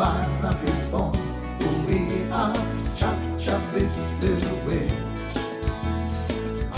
[0.00, 1.18] barra fil-fond
[1.60, 2.68] u wieqaf
[2.98, 5.42] ċaf ċaf bis fil-wiċ.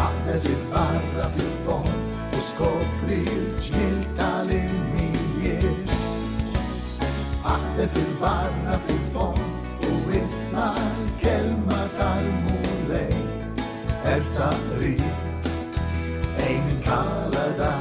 [0.06, 5.94] Għadet il-barra fil-fond u skopri l-ġmil tal-immijiet.
[7.52, 9.94] Għadet il-barra fil-fond u
[10.24, 10.66] isma
[11.22, 13.22] kelma tal-mulej.
[14.16, 14.50] Ersa
[14.82, 15.46] rib,
[16.42, 17.72] ejn kalada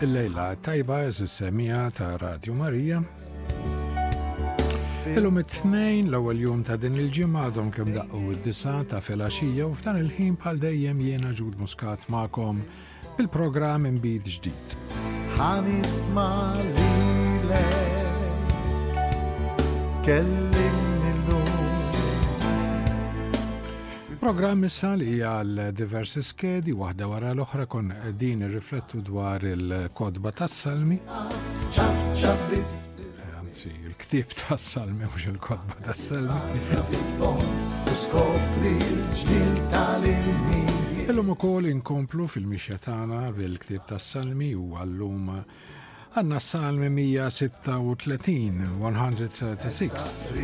[0.00, 3.00] il-lejla tajba semija ta' Radio Marija.
[5.16, 10.00] Illum it-tnejn l-ewwel jum ta' din il-ġimgħa għadhom kemm daqqu id-disa ta' filgħaxija u f'dan
[10.02, 12.58] il-ħin bħal dejjem jiena ġud muskat magħkom
[13.22, 14.76] il programm imbid ġdid.
[15.38, 16.56] Ħanisma'
[17.46, 18.26] lilek
[20.04, 20.84] kellim
[24.26, 30.32] Il-programm issa li hija għal diversi skedi waħda wara l-oħra kon din irriflettu dwar il-kodba
[30.34, 30.96] tas-salmi.
[33.38, 36.42] Anzi, il-ktib tas-salmi mhux il-kodba tas-salmi.
[41.06, 50.34] Illum ukoll inkomplu fil-mixja tagħna bil-ktib tas-salmi u għallum għanna s-salmi 136, 136.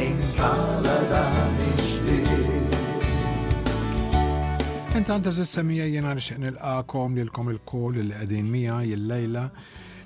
[0.00, 1.63] Ein kala dani
[4.94, 9.42] Inta z semija jena nixtieq nilqakom lilkom il-kol li qegħdin mija jil-lejla.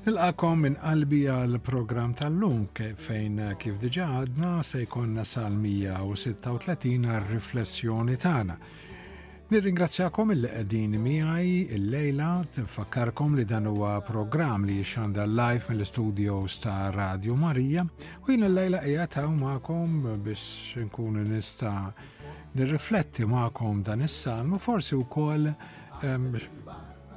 [0.06, 2.62] Nilqakom minn qalbi għal program tal-lum
[3.06, 8.56] fejn kif diġa għadna se jkollna sal-136 għal-riflessjoni tagħna.
[9.48, 16.90] Nirringrazzjakom il qegħdin miegħi il-lejla tfakkarkom li dan huwa programm li jxanda live mill-studios ta'
[16.92, 19.94] Radio Marija u jien il-lejla qiegħed hawn magħkom
[20.26, 21.72] biex nkun nista'
[22.58, 25.48] nirrifletti magħkom dan is san u forsi wkoll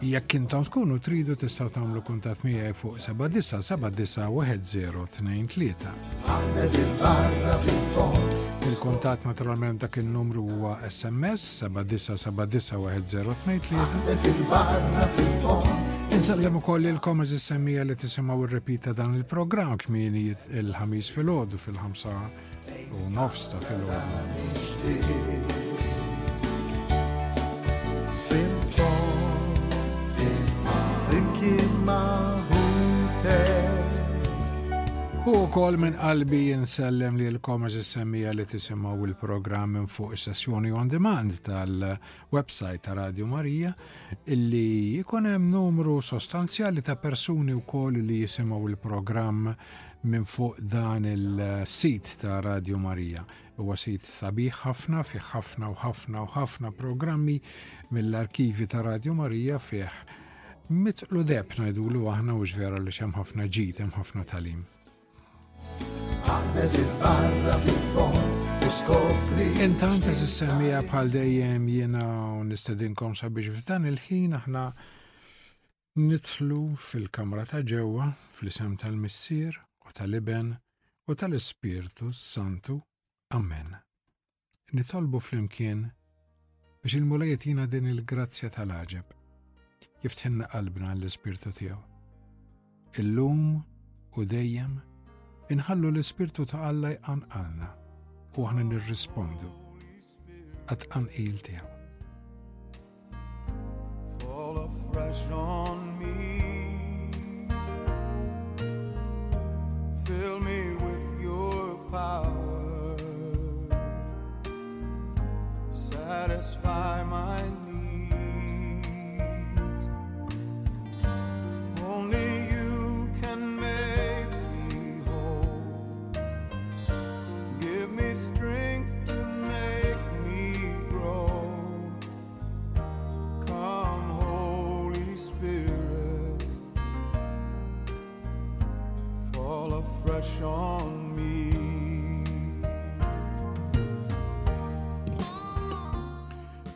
[0.02, 5.74] Jekk intom tkunu tridu tistgħu tagħmlu kuntatt miegħi fuq 797-1023.
[8.72, 13.78] Il-kuntatt naturalment dak il-numru huwa SMS 797-1023.
[16.18, 22.14] Insellem ukoll il-kom semmija li tisimgħu ir-repita dan il-programm kmieni il-ħamis fil-ħodu fil-ħamsa
[23.02, 25.61] u nofsta fil-ħodu.
[35.26, 40.70] U kol minn qalbi jinsellem li l komers is-semmija li tisimaw il-programm minn fuq is-sessjoni
[40.78, 43.72] on demand tal-website ta' Radio Marija
[44.30, 44.64] illi
[45.00, 49.50] jikun hemm numru sostanzjali ta' persuni wkoll li jisimaw il-programm
[50.04, 53.26] minn fuq dan il-sit ta' Radio Marija.
[53.58, 57.42] Huwa sit sabiħ ħafna fi ħafna u ħafna u ħafna programmi
[57.90, 59.88] mill-arkivi ta' Radio Marija fih
[60.72, 64.62] mitlu deb lu aħna u vera li xem ħafna ġid, hemm ħafna talim.
[66.56, 72.06] Intant il Intant s semija bħal dejjem jena
[72.40, 74.64] u nistedinkom sabiex f'dan il-ħin aħna
[76.00, 78.08] nitlu fil-kamra ta' ġewwa
[78.38, 80.56] fl-isem tal-missier u tal-iben
[81.08, 82.80] u tal-Ispirtu Santu.
[83.36, 83.76] Amen.
[84.72, 85.90] Nitolbu fl-imkien
[86.84, 89.20] biex il jina din il-grazzja tal-ħġeb
[90.06, 91.78] jiftħinna qalbna l-Ispirtu tiegħu.
[93.02, 93.44] Illum
[94.18, 94.78] u dejjem
[95.56, 97.70] inħallu l-Ispirtu ta' Alla għalna
[98.42, 99.52] u nir nirrispondu
[100.72, 100.88] għat
[101.20, 101.72] il tiegħu.
[104.24, 106.30] Fall afresh on me
[110.06, 112.41] Fill me with your power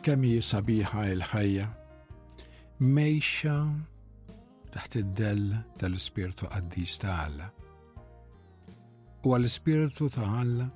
[0.06, 1.64] kemm hi sabiħa il-ħajja.
[2.96, 3.54] Mejxa
[4.74, 7.48] taħt id-dell tal-Ispirtu Qaddis ta' Alla.
[9.26, 10.68] U għall-Ispirtu ta' Alla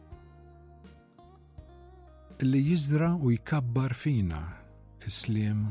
[2.42, 4.40] li jizdra u jkabbar fina
[5.06, 5.62] islim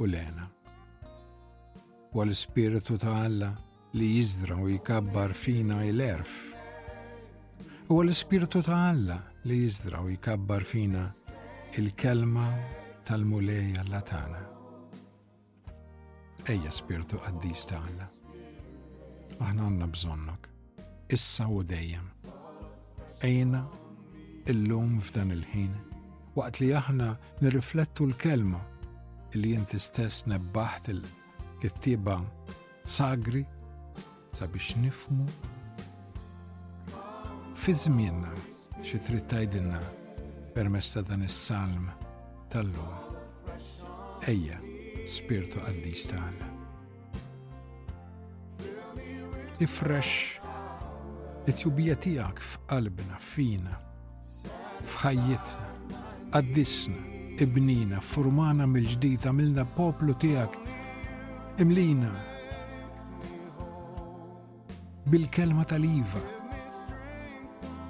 [0.00, 0.48] u lena.
[2.14, 3.52] U għall-Ispirtu ta' Alla
[4.00, 6.38] li jizdra u jkabbar fina il-erf.
[7.92, 11.24] U għall-Ispirtu ta' Alla li jizdra u jkabbar fina il
[11.72, 12.54] il-kelma
[13.06, 14.40] tal-mulej Latana.
[16.48, 17.82] Ejja spirtu għaddis ta'
[19.38, 20.46] Aħna għanna bżonnok,
[21.14, 22.08] issa u dejjem.
[23.26, 23.60] Ejna
[24.50, 25.76] illum f'dan il-ħin,
[26.34, 27.12] waqt li aħna
[27.42, 28.60] nirriflettu l-kelma
[29.36, 32.16] li jinti stess nebbaħt il-kittiba
[32.88, 33.44] sagri
[34.32, 35.26] sabiex nifmu
[37.58, 38.32] fi żmienna
[38.88, 39.82] xi trid tgħidilna
[40.58, 41.84] permess ta' dan is-salm
[42.50, 43.18] tal-lum.
[44.26, 44.56] Ejja,
[45.06, 46.46] spirtu għaddi tagħna.
[49.62, 50.40] Ifresh
[51.52, 53.76] it-tjubija tiegħek f'qalbna, fina,
[54.80, 55.98] f'ħajjitna,
[56.34, 56.98] qaddisna,
[57.46, 60.58] ibnina, furmana mill-ġdid, għamilna poplu tiegħek,
[61.62, 62.10] imlina
[65.06, 66.24] bil-kelma tal-iva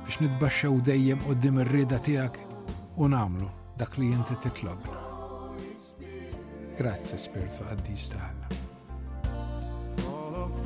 [0.09, 2.43] biex nitbaxxaw dejjem qoddim ir-rieda tiegħek
[3.01, 4.99] u namlu dak li jinti titlobna.
[6.79, 8.47] Grazzi Spiritu għaddis taħna.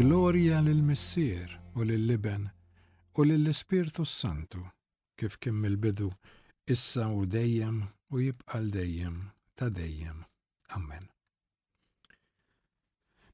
[0.00, 2.50] Gloria lil-Missier u lil-Liben
[3.16, 4.64] u lill-Ispirtu Santu
[5.16, 6.10] kif kim il-bidu
[6.68, 9.22] issa u dejjem u jibqal dejjem
[9.56, 10.24] ta' dejjem.
[10.72, 11.04] Amen.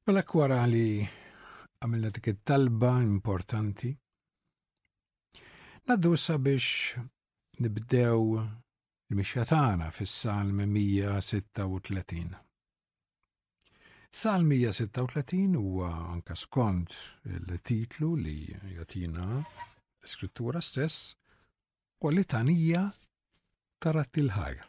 [0.07, 3.91] Mela kwara li għamilna dik talba importanti.
[5.87, 6.11] Naddu
[6.45, 6.65] biex
[7.63, 8.25] nibdew
[9.11, 12.37] il-mixjatana fis-Salm 136.
[14.11, 16.97] Salm 136 huwa anka skont
[17.29, 18.35] il-titlu li
[18.77, 21.13] jatina l-skrittura stess
[22.01, 22.83] kwalitanija
[23.79, 24.65] tarat il-ħajr.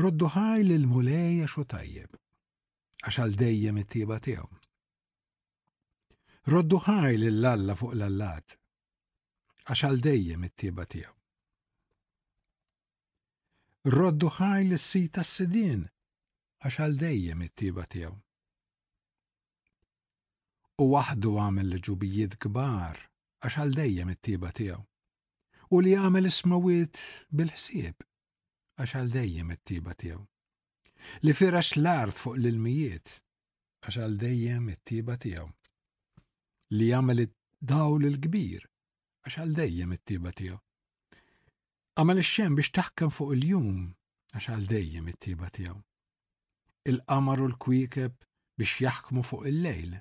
[0.00, 2.16] rodduħar l-mulej għaxu tajjeb,
[3.04, 4.50] għaxal dejjem it-tiba tiegħu.
[6.48, 8.54] Rodduħaj l-lalla fuq l-allat,
[9.68, 11.12] għaxal dejjem it-tiba tiegħu.
[13.92, 15.84] Rodduħaj l-sita s-sidin,
[16.64, 18.16] għaxal dejjem it-tiba tiegħu.
[20.82, 22.96] U wahdu għamel l-ġubijiet kbar,
[23.44, 24.80] għaxal dejjem it-tiba tiegħu.
[25.76, 28.02] U li għamel ismawiet bil-ħsieb,
[28.80, 30.20] għax għal dejjem it-tiba tiegħu.
[31.26, 33.10] Li firax l-art fuq l-ilmijiet
[33.84, 35.46] għax għal dejjem it-tiba tiegħu.
[36.76, 38.64] Li jagħmel id-dawl il-kbir
[39.28, 40.60] għax għal dejjem it-tiba tiegħu.
[41.98, 43.82] Għamel ix-xem biex taħkem fuq il-jum
[44.38, 45.76] għax għal dejjem it-tiba tiegħu.
[46.88, 48.16] Il-qamar u l-kwiekeb
[48.58, 49.94] biex jaħkmu fuq il-lejl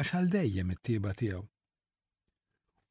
[0.00, 1.46] għax għal dejjem it-tiba tiegħu.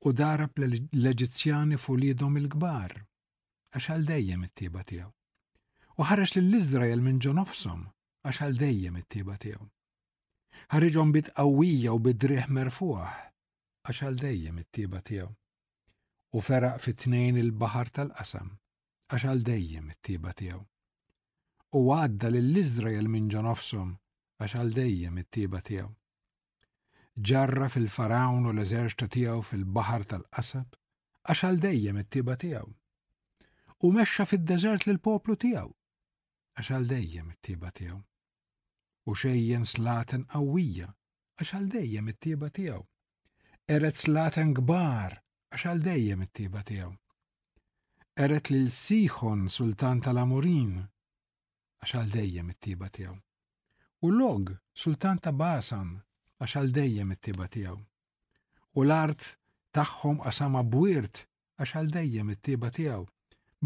[0.08, 3.02] U darab l-Eġizzjani fuq lidhom il-kbar
[3.78, 5.10] għax għal dejjem it-tiba tiegħu.
[6.00, 7.84] U ħareġ lill izrael minn ġo nofshom
[8.26, 9.68] għax għal dejjem it-tiba tiegħu.
[10.74, 13.04] Ħareġhom bit qawwija u bid-drieħ merfuħ
[13.90, 15.30] għax għal dejjem it-tiba tiegħu.
[16.38, 18.50] U feraq fit-tnejn il-baħar tal-qasam
[19.12, 20.66] għax għal dejjem it-tiba tiegħu.
[21.78, 23.94] U għadda lill izrael minn ġo nofshom
[24.40, 25.94] għax għal dejjem it-tiba tiegħu
[27.30, 30.78] ġarra fil faraun u l-eżerċta tiegħu fil-baħar tal-qasab
[31.30, 32.70] għax għal dejjem it-tiba tiegħu
[33.86, 35.68] u mexxa fid-deżert lil poplu tiegħu.
[36.60, 38.00] Għax għal dejjem it-tiba tiegħu.
[39.08, 40.88] U xejjen slaten qawwija
[41.40, 42.82] għax għal dejjem it-tiba tiegħu.
[43.76, 45.16] Eret slaten kbar
[45.56, 46.92] għax għal dejjem it-tiba tiegħu.
[48.20, 53.16] Eret lil Sihon sultan tal-Amurin għax għal dejjem it-tiba tiegħu.
[54.04, 55.94] U log sultan ta' Basan
[56.44, 57.80] għax għal dejjem it-tiba tiegħu.
[58.76, 59.32] U l-art
[59.72, 61.24] tagħhom qasama bwirt
[61.60, 63.08] għax għal dejjem it-tiba tiegħu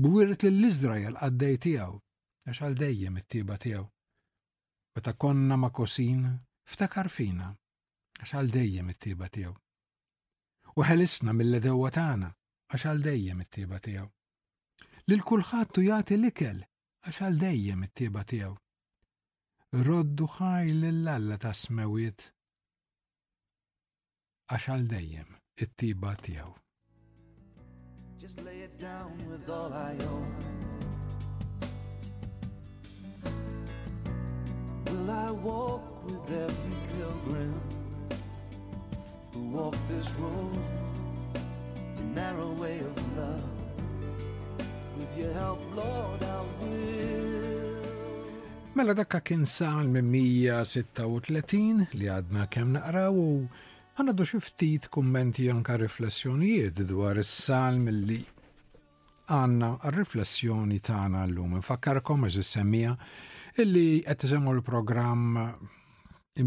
[0.02, 1.98] bwiret l-Izrael għaddej tiegħu
[2.50, 3.84] għax għal dejjem it-tiba tiegħu.
[4.98, 6.24] Meta konna ma' kosin,
[6.70, 7.52] ftakar fina
[8.20, 9.54] għax għal dejjem it-tiba tiegħu.
[10.80, 12.32] U ħelisna mill-ledewa tagħna
[12.74, 14.08] għax għaldejjem it-tiba tiegħu.
[15.12, 16.64] Lil kulħadd jagħti l-ikel
[17.06, 18.56] għax għaldejjem it-tiba tiegħu.
[19.86, 22.28] Roddu ħaj lill-alla ta' smewiet
[24.54, 26.54] għax għaldejjem it-tiba tiegħu.
[28.26, 30.32] Just lay it down with all I own.
[34.88, 37.60] Will I walk with every pilgrim
[39.34, 40.62] who walked this road,
[41.98, 43.44] the narrow way of love?
[44.96, 47.76] With your help, Lord, I will.
[48.78, 53.28] Mela dakka kinsa għal 136 li għadna kem naqrawu.
[53.94, 58.16] Għanaddu xiftit kummenti anka riflessjonijiet dwar is-salm li
[59.30, 61.60] għanna riflessjoni tagħna llum.
[61.60, 62.96] Infakkarkom eżis semmija
[63.62, 65.36] illi qed tisemmu l-programm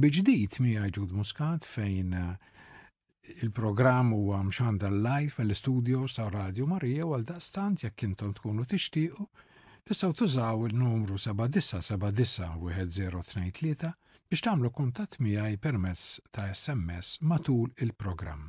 [0.06, 2.32] biġdid mi għajġud Muscat fejn eh,
[3.46, 9.22] il-programm huwa mxanda live mill-studios ta' Radio Marija u għal daqstant jekk intom tkunu tixtiequ
[9.86, 13.94] tistgħu tużaw il-numru 7979 1023
[14.28, 18.49] biex tagħmlu kuntatt miegħi permezz ta' SMS matul il-programm.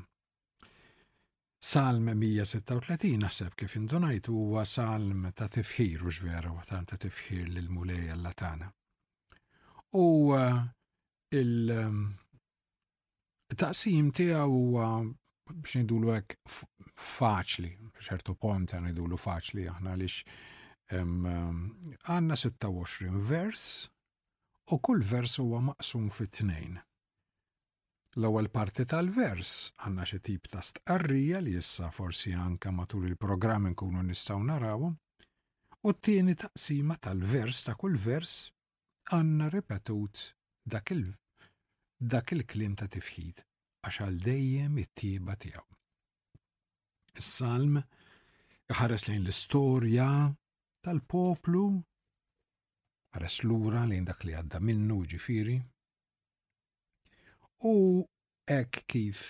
[1.67, 7.69] Salm 136 naħseb kif indunajt huwa salm ta' tifħir u ġvera u ta' tifħir lil
[7.74, 8.69] mulej latana.
[9.98, 10.34] U
[11.31, 12.03] il um,
[13.55, 14.89] taqsim tiegħu huwa
[15.51, 16.38] biex ngħidulu hekk
[16.98, 23.69] faċli, ċertu pont għan ngħidulu faċli aħna għaliex um, għandna 26 vers
[24.74, 26.75] u kull vers huwa maqsum fit tnejn.
[28.17, 29.51] L-ewwel parti tal-vers
[29.83, 34.95] għandna xi tip ta' stqarrija li issa forsi anka matul il-programm inkunu nistgħu narawhom,
[35.88, 38.33] u t-tieni taqsima tal-vers ta' kull vers
[39.15, 40.25] għandna ripetut
[40.67, 41.05] dak il
[42.15, 43.43] dak il-klim ta' tifħid
[43.88, 45.67] għax għal dejjem it-tieba tiegħu.
[47.21, 50.09] Is-salm iħares lejn l-istorja
[50.83, 51.69] tal-poplu
[53.25, 55.57] l-ura lejn dak li għadda minnu ġifiri.
[57.65, 57.74] U
[58.45, 59.24] ek kif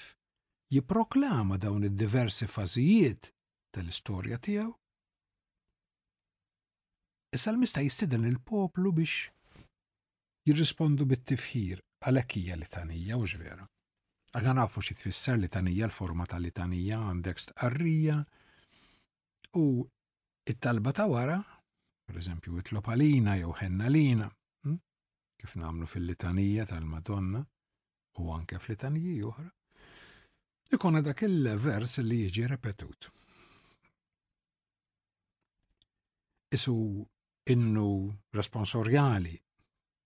[0.71, 3.29] jiproklama dawn id-diversi fażijiet
[3.73, 4.69] tal-istorja tiegħu.
[7.37, 9.27] Issa l-mista jistiden il-poplu biex
[10.47, 13.65] jirrispondu bit-tifħir għalhekk hija litanija u ġvera.
[14.37, 18.19] Għanna nafu xi tfisser litanija l-forma tal-litanija għandek stqarrija
[19.59, 19.67] u
[20.47, 21.39] it-talba ta' wara
[22.07, 24.29] per eżempju it-lopalina jew ħennalina,
[24.63, 24.77] hm?
[25.41, 27.41] kif namlu fil-litanija tal-Madonna
[28.23, 29.49] u anke fil litanija oħra,
[30.73, 33.09] ikona dak il-vers li jiġi repetut.
[36.57, 36.73] Isu
[37.53, 37.89] innu
[38.39, 39.35] responsorjali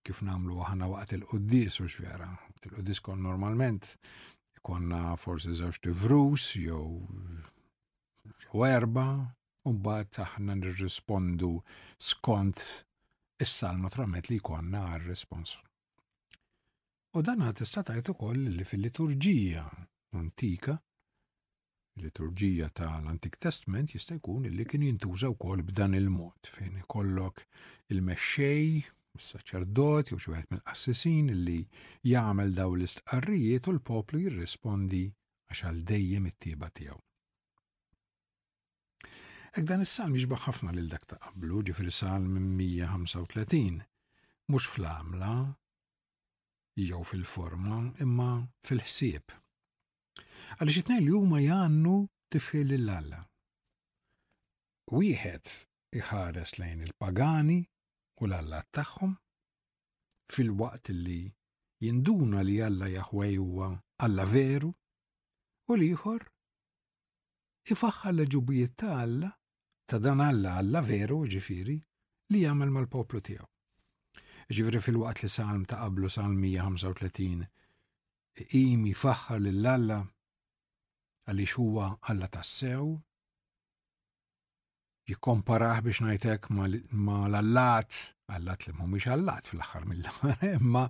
[0.04, 2.26] kif namlu aħna waqt il-qoddis u xvera.
[2.66, 3.86] Il-qoddis kon normalment
[4.66, 6.84] konna forsi zewġ tivrus jew
[8.66, 9.06] erba
[9.70, 11.48] Umbat aħna nirrispondu
[12.04, 12.62] skont
[13.44, 15.52] issa naturalment li jkollna għal-respons.
[17.14, 19.62] U dan għad istatajt ukoll li fil-liturġija
[20.18, 20.74] antika,
[22.02, 27.44] liturġija tal-Antik Testament jista' jkun li kien jintuża wkoll b'dan il-mod fejn ikollok
[27.94, 28.82] il-mexxej,
[29.20, 31.60] is-saċerdot jew xi wieħed mill-qassisin li
[32.14, 35.04] jagħmel daw l-istqarrijiet u l-poplu jirrispondi
[35.52, 37.02] għax għal dejjem it-tieba tiegħu.
[39.60, 43.84] Ek dan is-salm jiġba ħafna lil dak ta' qablu ġifir salm 135,
[44.48, 45.32] mhux fl-għamla
[46.80, 48.28] jew fil-forma imma
[48.68, 49.26] fil-ħsieb.
[50.56, 51.96] Għaliex it-tnejn li huma jgħannu
[52.32, 53.18] tifħil lil alla.
[54.88, 57.58] Wieħed iħares lejn il-pagani
[58.22, 59.12] u l-alla tagħhom
[60.32, 61.20] fil-waqt li
[61.84, 63.68] jinduna li alla jaħwejwa
[64.08, 66.24] alla veru u l-ieħor.
[67.76, 69.34] ifaxħa l-ġubijiet ta' alla
[69.92, 71.74] ta' dan alla alla veru ġifiri
[72.32, 73.44] li jagħmel mal-poplu tiegħu.
[74.48, 77.46] Ġifiri fil-waqt li salm ta' qablu salm 135
[78.56, 79.98] imi faħħar lill-alla
[81.28, 82.86] għaliex huwa alla tassew
[85.12, 86.64] jikkomparaħ biex najtek ma
[87.28, 87.92] l-allat,
[88.32, 90.84] allat li mumiex allat fl-aħħar mill-aħħar, imma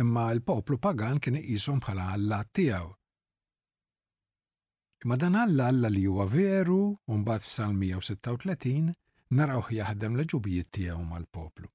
[0.00, 2.88] imma l-poplu pagan kien iqishom bħala allat tiegħu.
[5.04, 8.88] Imma dan Alla Alla li huwa veru, mbagħad f'Salm 136
[9.38, 11.68] narawh jaħdem l-ġubijiet tiegħu mal-poplu.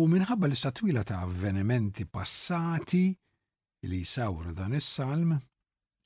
[0.00, 3.04] U minħabba l-istatwila ta' avvenimenti passati
[3.86, 5.36] li jsawru dan is-salm,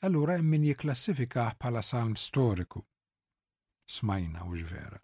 [0.05, 2.85] allura hemm min jiklassifika bħala salm storiku.
[3.97, 5.01] Smajna u vera.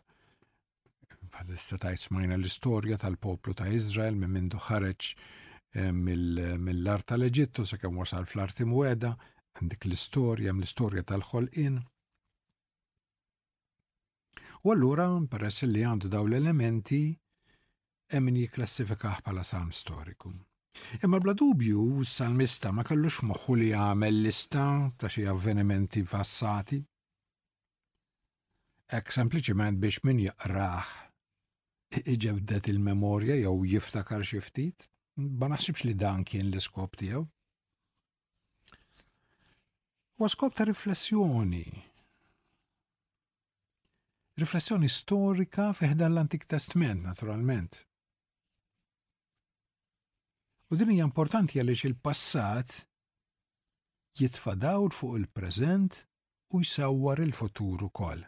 [1.31, 5.09] Bħalissa tajt smajna l-istorja tal-poplu ta' Izrael minn mindu ħareġ
[5.73, 9.17] eh, mill-art tal-Eġittu, sekemm wasal fl-art imweda,
[9.59, 11.80] Għandik l-istorja, hemm l-istorja tal-ħolqien.
[14.62, 17.00] U allura, peress li għandu daw l-elementi,
[18.12, 20.33] hemm min jiklassifikaħ bħala salm storiku.
[21.02, 24.66] Imma bla dubju, s-salmista ma kellux moħħu li għamel lista
[25.00, 26.78] ta' xi avvenimenti passati.
[29.00, 30.92] Ek sempliciment biex min jaqraħ
[32.14, 34.87] iġebdet il-memorja jew jiftakar xi ftit,
[35.40, 37.26] ma naħsibx li dan kien l-iskop tiegħu
[40.21, 41.65] waskop ta' riflessjoni.
[44.43, 47.79] Riflessjoni storika fiħda l-Antik Testament, naturalment.
[50.73, 52.75] U din hija importanti għaliex il-passat
[54.21, 55.97] jitfadaw fuq il-preżent
[56.55, 58.23] u jsawwar il-futur ukoll.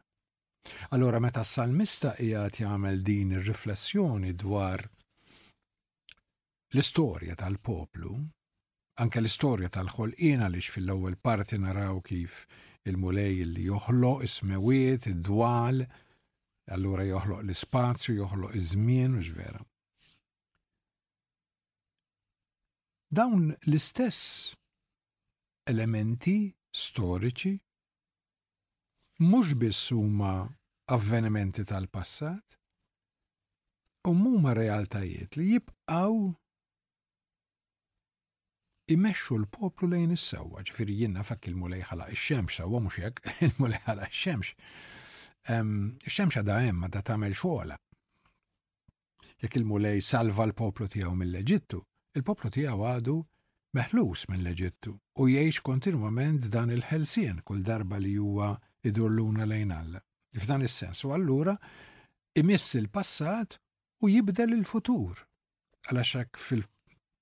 [0.97, 4.85] Allora meta s-salmista qiegħed jagħmel din ir-riflessjoni dwar
[6.73, 8.15] l-istorja tal-poplu,
[9.01, 12.43] anke l-istorja tal-ħolqien għaliex fil-ewwel parti naraw kif
[12.85, 15.85] il-mulej li joħloq ismewiet, id-dwal,
[16.77, 19.63] allura joħloq l-ispazju, joħloq iż-żmien, mhux vera.
[23.13, 24.53] Dawn l-istess
[25.71, 26.37] elementi
[26.75, 27.53] storiċi
[29.23, 30.35] mhux biss huma
[30.93, 32.59] avvenimenti tal-passat,
[34.11, 36.17] u huma realtajiet li jibqgħu
[38.95, 44.11] imexxu l-poplu lejn is-sewwa, ġifieri jien nafak il-mulej ħalaq ix-xemx sewwa mhux hekk, il-mulej ħalaq
[44.13, 44.53] ix-xemx.
[46.09, 47.79] Ix-xemx għadha hemm għadha tagħmel xogħla.
[49.43, 51.81] Jekk il-mulej salva l-poplu tiegħu mill-Eġittu,
[52.21, 53.17] il-poplu tiegħu għadu
[53.77, 54.93] meħlus mill-Eġittu
[55.25, 58.53] u jgħix kontinwament dan il-ħelsien kull darba li huwa
[58.87, 60.01] idurluna lejn Alla.
[60.37, 61.57] F'dan is-sens u allura
[62.41, 63.59] imiss il-passat
[64.05, 65.19] u jibdel il-futur.
[65.89, 66.63] Għalax fil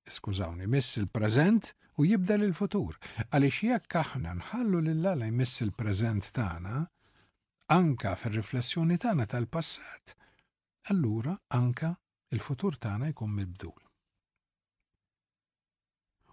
[0.09, 2.97] skużawni, miss il-prezent u jibda l futur
[3.31, 6.77] Għaliex jekk aħna nħallu lill-alla jmiss il-prezent tagħna,
[7.77, 10.15] anka fir-riflessjoni tagħna tal-passat,
[10.91, 11.93] allura anka
[12.33, 13.77] il-futur tagħna jkun mibdul.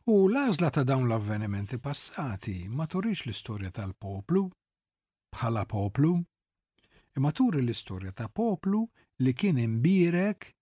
[0.07, 4.45] U l-għażla ta' dawn l-avvenimenti passati ma turix l-istorja tal-poplu
[5.35, 6.13] bħala poplu,
[7.17, 8.85] imma turi l-istorja ta' poplu
[9.25, 10.53] li kien imbirek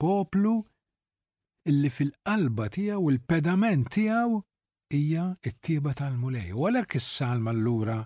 [0.00, 0.54] Poplu
[1.70, 4.40] illi fil-qalba tiegħu il-pedament tiegħu
[4.90, 6.50] hija it-tiba tal-mulej.
[6.56, 8.00] U għalhekk is-salm allura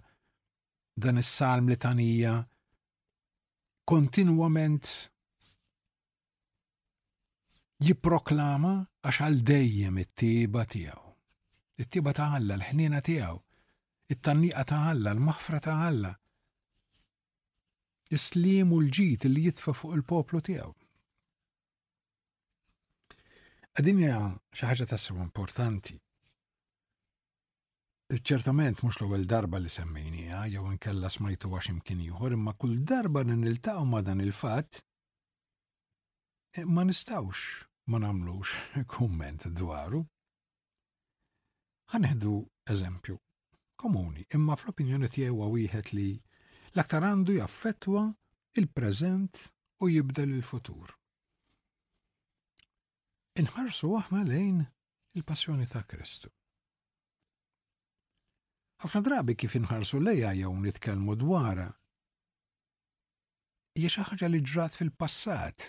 [0.96, 2.34] dan is-salm li tanija
[3.88, 4.90] kontinwament
[7.84, 11.00] jipproklama għax għal dejjem it-tiba tiegħu.
[11.74, 13.40] It-tiba ta' Alla, l-ħnina tiegħu,
[14.14, 16.12] it-tanniqa ta' Alla, l-maħfra ta' Alla,
[18.12, 20.70] islim u l-ġit li jitfa fuq il-poplu tiegħu.
[23.80, 24.16] Għadinja
[24.54, 25.96] xaħġa tassew importanti.
[28.14, 33.24] Ċertament mhux l-ewwel darba li semmejnija jew nkella smajtu għax imkien ieħor, imma kull darba
[33.26, 34.82] niltaw ma' dan il-fatt
[36.54, 38.52] e, ma nistawx ma nagħmlux
[38.94, 40.04] kumment dwaru.
[41.94, 42.36] Ħaneħdu
[42.70, 43.18] eżempju
[43.84, 46.08] komuni, imma fl-opinjoni tijaw wieħed li
[46.74, 48.00] l-aktar għandu jaffettwa
[48.58, 49.42] il-preżent
[49.78, 50.90] u jibdel il-futur.
[53.38, 54.58] Inħarsu aħna lejn
[55.14, 56.30] il-passjoni ta' Kristu.
[58.82, 61.68] Ħafna drabi kif inħarsu lejha jew nitkellmu dwarha.
[63.78, 65.68] Hija xi ħaġa li ġrat fil-passat.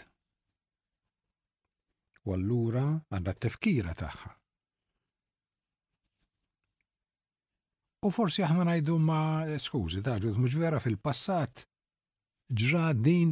[2.26, 4.34] U allura għandha t-tefkira tagħha.
[8.06, 9.20] U forsi aħna najdu ma
[9.58, 11.64] skużi, taġu, mux vera fil-passat
[12.54, 13.32] ġra din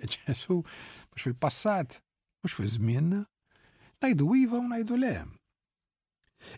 [0.00, 0.62] ċesu,
[1.10, 1.98] mux fil-passat,
[2.40, 3.18] mux fil-żmienna,
[4.00, 5.12] najdu iva u najdu le.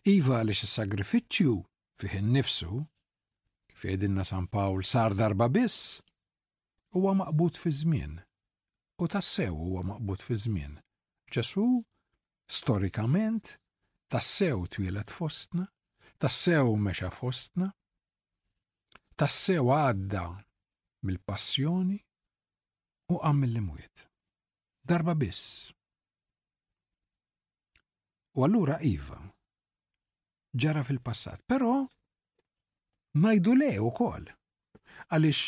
[0.07, 1.57] Iva li sagrifiċċju
[2.03, 2.71] fih nifsu
[3.73, 5.99] kif jedinna San Pawl sar darba biss,
[6.95, 8.19] huwa maqbut fi żmien.
[9.03, 10.79] U tassew huwa maqbut fi żmien.
[11.35, 11.67] Ġesu,
[12.49, 13.57] storikament,
[14.13, 15.67] tassew twilet fostna,
[16.19, 17.69] tassew meċa fostna,
[19.21, 20.23] tassew għadda
[21.07, 21.99] mill-passjoni
[23.15, 24.07] u għam mill-imwiet.
[24.87, 25.67] Darba biss.
[28.37, 29.19] U allura Iva
[30.57, 31.79] ġara fil-passat, però
[33.21, 34.25] najdu le u kol.
[35.13, 35.41] Għalix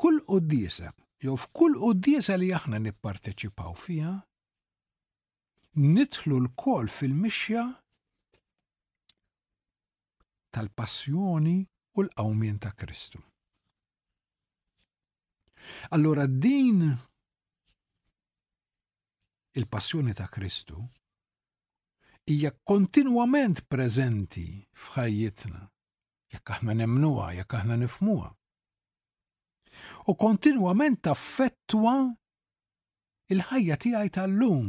[0.00, 4.14] kull disa, jew f'kull disa li aħna nipparteċipaw fija,
[5.80, 7.68] nidħlu l-kol fil-mixja
[10.54, 11.56] tal-passjoni
[11.96, 13.18] u l-qawmien ta' Kristu.
[15.94, 16.78] Allora din
[19.58, 20.78] il-passjoni ta' Kristu
[22.30, 24.46] hija kontinwament preżenti
[24.82, 25.60] f'ħajjitna
[26.34, 28.28] jekk aħna nemnuha, jekk aħna nifmuha.
[30.10, 31.94] U kontinwament taffettwa
[33.32, 34.68] il-ħajja tiegħi tal-lum.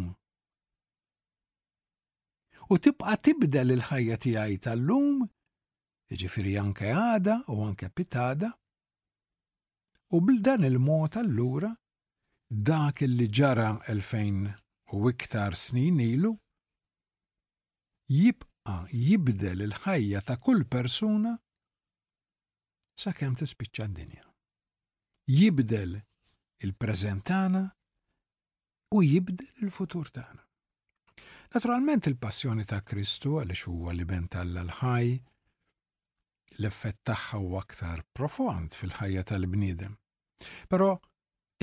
[2.72, 5.22] U tibqa' tibdel il-ħajja tiegħi tal-lum
[6.20, 8.50] Ġifiri anke għada u anke pitada.
[10.12, 11.70] U bil-dan il-mod allura,
[12.52, 14.52] dak li ġara 2000
[14.98, 16.34] u iktar snin ilu,
[18.12, 21.32] jibqa jibdel il-ħajja ta' kull persuna
[23.02, 24.26] sa' kem tispiċċa d-dinja.
[25.32, 25.96] Jibdel
[26.60, 27.64] il-prezentana
[28.92, 30.44] u jibdel il-futur tagħna.
[31.56, 35.16] Naturalment il-passjoni ta' Kristu għaliex huwa li ben tal-ħaj
[36.60, 39.94] l-effett tagħha huwa aktar profond fil-ħajja tal-bniedem.
[40.68, 40.90] Però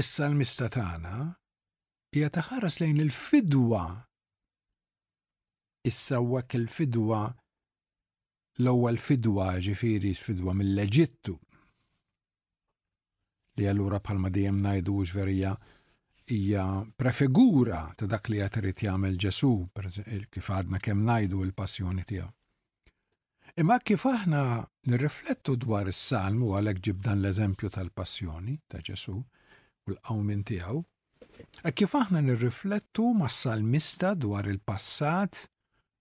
[0.00, 1.28] issa l-mista tagħna
[2.16, 3.82] hija taħares lejn il-fidwa.
[5.92, 7.20] Issa wak il-fidwa
[8.58, 11.34] l-ewwel fidwa ġifieri fidwa mill-Eġittu.
[13.58, 15.52] Li allura bħalma dejjem ngħidu verija
[16.30, 16.64] hija
[17.00, 19.52] prefigura ta' dak li qed irid jagħmel Ġesu
[20.34, 22.37] kif għadna kemm ngħidu l-passjoni tiegħu.
[23.58, 24.40] Imma kif aħna
[24.90, 30.76] nirriflettu dwar is-salmu għalhekk ġib dan l-eżempju tal-passjoni ta' Ġesu u l-qawmin tiegħu,
[31.66, 35.40] hekk kif aħna nirriflettu mas-salmista dwar il-passat,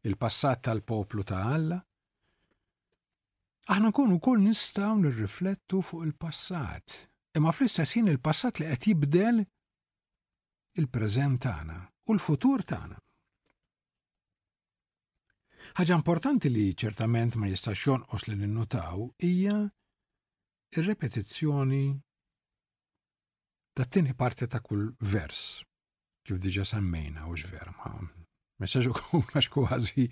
[0.05, 1.79] il-passat tal-poplu ta' Alla,
[3.73, 6.99] aħna nkunu kol nistgħu nirriflettu fuq il-passat,
[7.41, 9.41] imma fl-istess il-passat li qed jibdel
[10.77, 13.01] il-preżent tagħna u l-futur tagħna.
[15.77, 19.51] Ħaġa importanti li ċertament ma jistax os li ninnutaw hija
[20.73, 21.81] il repetizzjoni
[23.77, 25.41] ta' tieni parti ta' kull vers
[26.25, 27.91] kif diġa semmejna u ġver ma'
[28.65, 30.05] messaġu kumax kważi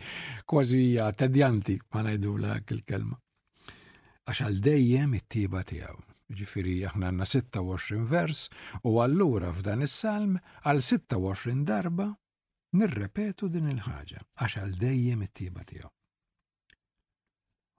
[0.53, 0.83] kważi
[1.23, 3.17] tedjanti ma' najdu la' kelma
[4.25, 5.97] Għax għal dejjem it-tiba tiegħu.
[6.37, 8.39] Ġifiri aħna għanna 26 vers
[8.89, 12.07] u allura f'dan is-salm għal 26 darba
[12.77, 15.91] nirrepetu din il-ħaġa għax għal dejjem it-tiba tiegħu.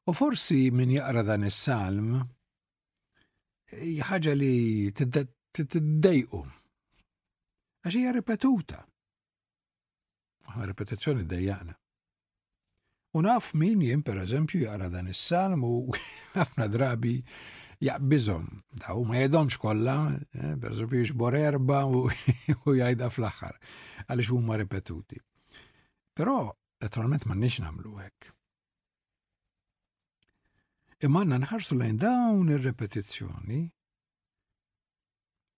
[0.07, 4.55] U forsi min jaqra dan is-salm eh, ħaġa li
[4.97, 6.45] tiddejqu
[7.83, 8.83] għax hija ripetuta.
[10.57, 11.73] Ripetizzjoni dejjaqna.
[13.19, 15.75] U naf min jien per eżempju jaqra dan is-salm u
[16.39, 17.17] ħafna drabi
[17.83, 18.47] jaqbizhom.
[18.81, 19.99] Daw ma jgħidhomx kollha,
[20.39, 23.61] eh, per eżempju erba u jgħidha fl-aħħar
[24.11, 25.19] għaliex huma ripetuti.
[26.17, 26.37] Però
[26.81, 28.33] naturalment ma nix namlu hekk.
[31.05, 33.61] Imma għandna nħarsu lejn dawn ir-repetizzjoni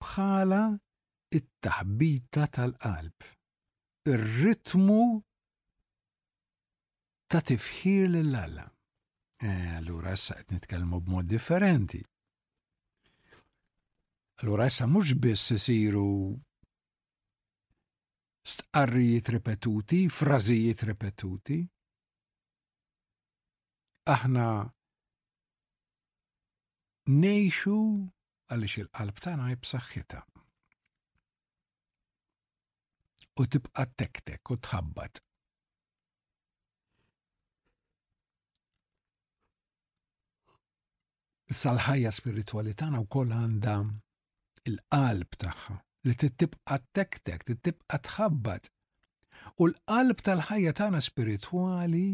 [0.03, 0.63] bħala
[1.35, 3.27] it-taħbita tal-qalb,
[4.11, 4.99] ir-ritmu
[7.29, 8.67] ta' tifħir lill-alla.
[9.39, 12.01] E, allura issa qed nitkellmu b'mod differenti.
[14.43, 16.09] Allura issa mhux biss isiru
[18.53, 21.57] stqarrijiet ripetuti, frażijiet ripetuti.
[24.09, 24.47] Aħna
[27.25, 27.75] nejxu
[28.53, 30.21] għaliex il-qalb tagħna jibsaħħitha.
[33.43, 35.21] U tibqa' tektek u tħabbat.
[41.53, 43.77] Issa l-ħajja spirituali tagħna wkoll għandha
[44.73, 48.65] il-qalb tagħha li tibqa tektek, tibqa t-ħabbat.
[49.63, 52.05] U l-qalb tal-ħajja tagħna spiritwali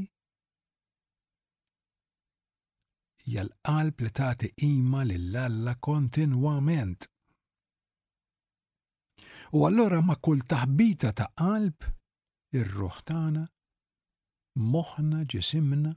[3.27, 7.09] hija l-qalb li tagħti ima lill-Alla kontinwament.
[9.57, 11.89] U allora ma' kull taħbita ta' qalb
[12.59, 13.45] ir-ruħ tagħna,
[14.75, 15.95] moħħna, ġisimna,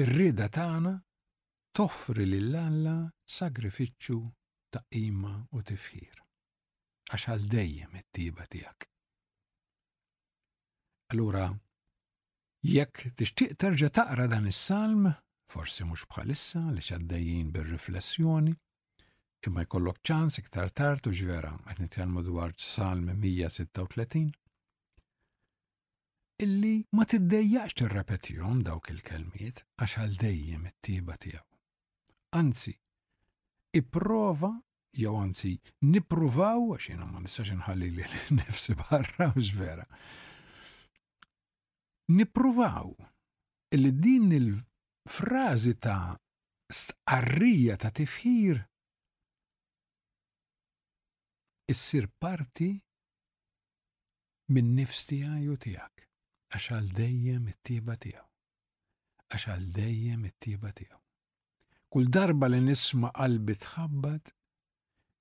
[0.00, 0.94] ir-rida tagħna
[1.76, 2.96] toffri lill-Alla
[3.38, 4.20] sagrifiċċju
[4.72, 6.23] ta' ima u tifħir
[7.12, 8.86] għax għaldejjem it-tiba tiegħek.
[11.12, 11.48] Allura,
[12.64, 15.10] jekk tixtieq terġa' taqra dan is-salm,
[15.52, 18.54] forsi mhux bħalissa li xaddejjin bir-riflessjoni,
[19.46, 24.24] imma jkollok ċans iktar tard u ġvera qed nitkellmu dwar Salm 136
[26.44, 31.50] illi ma tiddejjaqx tirrepetihom dawk il-kelmiet għax għal dejjem it-tiba tiegħu.
[32.40, 32.72] Anzi,
[33.78, 34.50] ipprova
[34.98, 35.54] jew anzi
[35.92, 38.06] nippruvaw għax jiena ma nistax inħalli li
[38.38, 39.86] nifsi barra mhux vera.
[42.14, 42.90] Nippruvaw
[43.80, 46.14] li din il-frażi ta'
[46.78, 48.60] stqarrija ta' tifħir
[51.74, 52.70] issir parti
[54.54, 56.06] minn nifs tiegħi u tiegħek
[56.54, 58.26] għax għal dejjem it-tieba tiegħu.
[59.34, 61.00] Għax għal dejjem it-tieba tiegħu.
[61.94, 64.30] Kull darba li nisma qalbi tħabbat,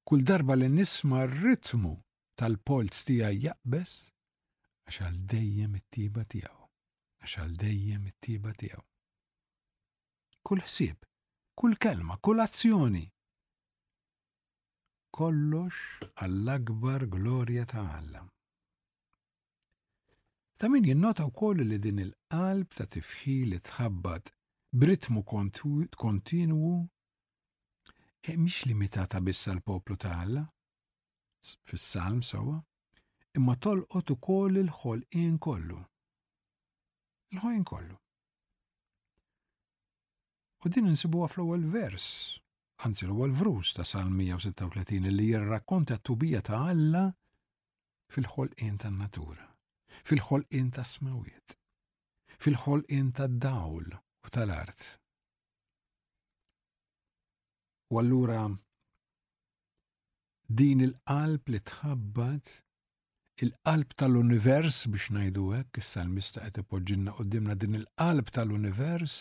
[0.07, 1.91] kull darba li nisma r-ritmu
[2.39, 3.91] tal-polz tija jaqbes
[4.87, 6.63] għax għal dejjem it-tiba tiegħu.
[7.23, 8.83] Għax għal dejjem it-tiba tiegħu.
[10.43, 11.05] Kull ħsieb,
[11.61, 13.05] kull kelma, kull azzjoni.
[15.15, 18.23] Kollox għall-akbar glorja ta' Alla.
[20.57, 24.33] Ta' min jinnota wkoll li din il-qalb ta' tifħi li tħabbat
[24.81, 26.73] b'ritmu kontinwu
[28.27, 30.41] E mhix limitata biss għal poplu ta' Alla,
[31.67, 32.55] fis-salm sewwa,
[33.36, 35.79] imma tolqot ukoll il-ħolqien kollu.
[37.36, 37.97] Il-ħolqien kollu.
[40.63, 42.07] U din insibuha fl-ewwel vers,
[42.88, 47.03] anzi l-ewwel vrus ta' Salm 136 li jirrakkonta t-tubija ta' Alla
[48.13, 49.49] fil-ħolqien tan-natura,
[50.07, 51.59] fil-ħolqien tas-smawiet,
[52.39, 54.93] fil-ħolqien tad-dawl u tal-art.
[57.93, 58.41] U allura
[60.60, 62.45] din il-qalb li tħabbat
[63.45, 69.17] il-qalb tal-univers biex najdu hekk, issa l-mista qed ipoġġilna qudiemna din il-qalb tal-univers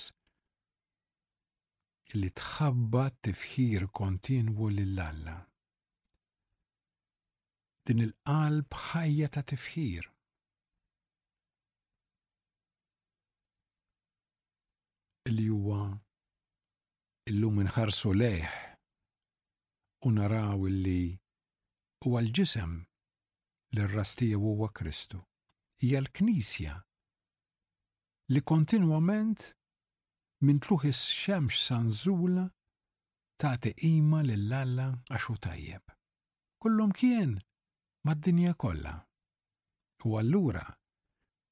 [2.20, 5.36] li tħabbat tifħir kontinwu lil alla
[7.88, 10.04] Din il-qalb ħajja ta' tifħir.
[15.32, 15.80] Li huwa
[17.30, 18.54] illum inħarsu leħ
[20.06, 21.14] u naraw illi
[22.04, 25.20] huwa l-ġisem l rastija rastija huwa Kristu.
[25.82, 26.74] Hija l-Knisja
[28.34, 29.48] li kontinwament
[30.42, 32.46] minn truħ is-xemx sanżula
[33.42, 35.94] tagħti ima lill-Alla għaxu tajjeb.
[36.58, 37.36] Kullum kien
[38.06, 38.96] mad-dinja kollha.
[40.04, 40.64] U allura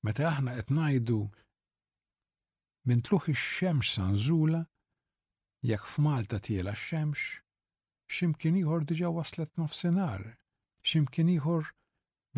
[0.02, 1.20] meta aħna qed ngħidu
[2.90, 4.64] minn truħ ix-xemx sanżula
[5.68, 7.23] Jekk f'Malta tiela x-xemx,
[8.16, 10.23] ximkien ieħor diġà waslet nofsinhar,
[10.88, 11.66] ximkien ieħor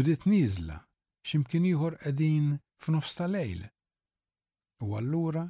[0.01, 0.79] bdiet nieżla,
[1.31, 2.49] ximkien ieħor qegħdin
[2.83, 3.69] f'nofs tal-lejl.
[4.83, 5.45] U allura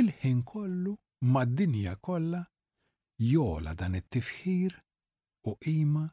[0.00, 0.94] il-ħin kollu
[1.34, 2.40] mad-dinja kollha
[3.28, 4.78] jola dan it-tifħir
[5.44, 6.06] u ima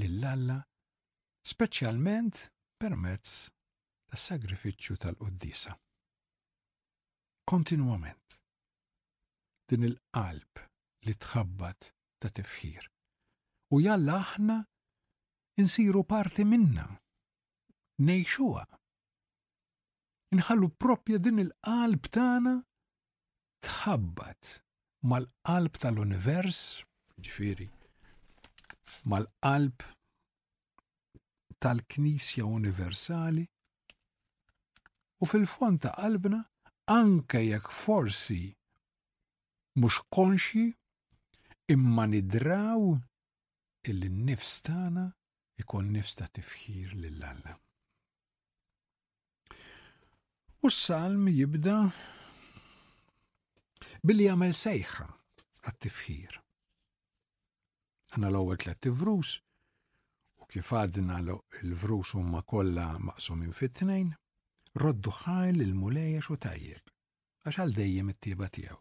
[0.00, 0.56] lill-Alla,
[1.52, 2.40] speċjalment
[2.80, 3.36] permezz
[4.08, 5.76] tas-sagrifiċċju tal-Quddisa.
[7.44, 8.40] Kontinwament
[9.70, 10.56] din il-qalb
[11.06, 11.88] li tħabbat
[12.22, 12.84] ta' tifħir.
[13.74, 14.60] U jalla aħna
[15.60, 16.84] insiru parti minna,
[18.06, 18.62] nejxuha.
[20.36, 22.52] Inħallu propja din il-qalb tagħna
[23.66, 24.52] tħabbat
[25.10, 26.62] mal-qalb tal-univers,
[27.22, 27.66] ġifiri,
[29.10, 29.86] mal-qalb
[31.62, 33.46] tal-Knisja Universali,
[35.22, 36.44] u fil-fond ta' qalbna
[36.94, 38.44] anke jekk forsi
[39.80, 40.64] mhux konxi
[41.74, 42.82] imma nidraw
[43.90, 45.02] illi n-nifs tagħna
[45.62, 47.52] ikun nifs ta' tifħir lill-Alla.
[50.64, 51.74] U s-salm jibda
[54.08, 55.06] billi jagħmel sejħa
[55.68, 56.40] għat-tifħir.
[58.12, 59.34] Għanna l-ewwel tliet tivrus
[60.42, 64.08] u kif għadna l-vrus huma kollha maqsumin fit-tnejn,
[64.82, 66.92] roddu ħajl il-mulejjex u tajjeb
[67.46, 68.80] għax għal dejjem it-tieba tiegħu.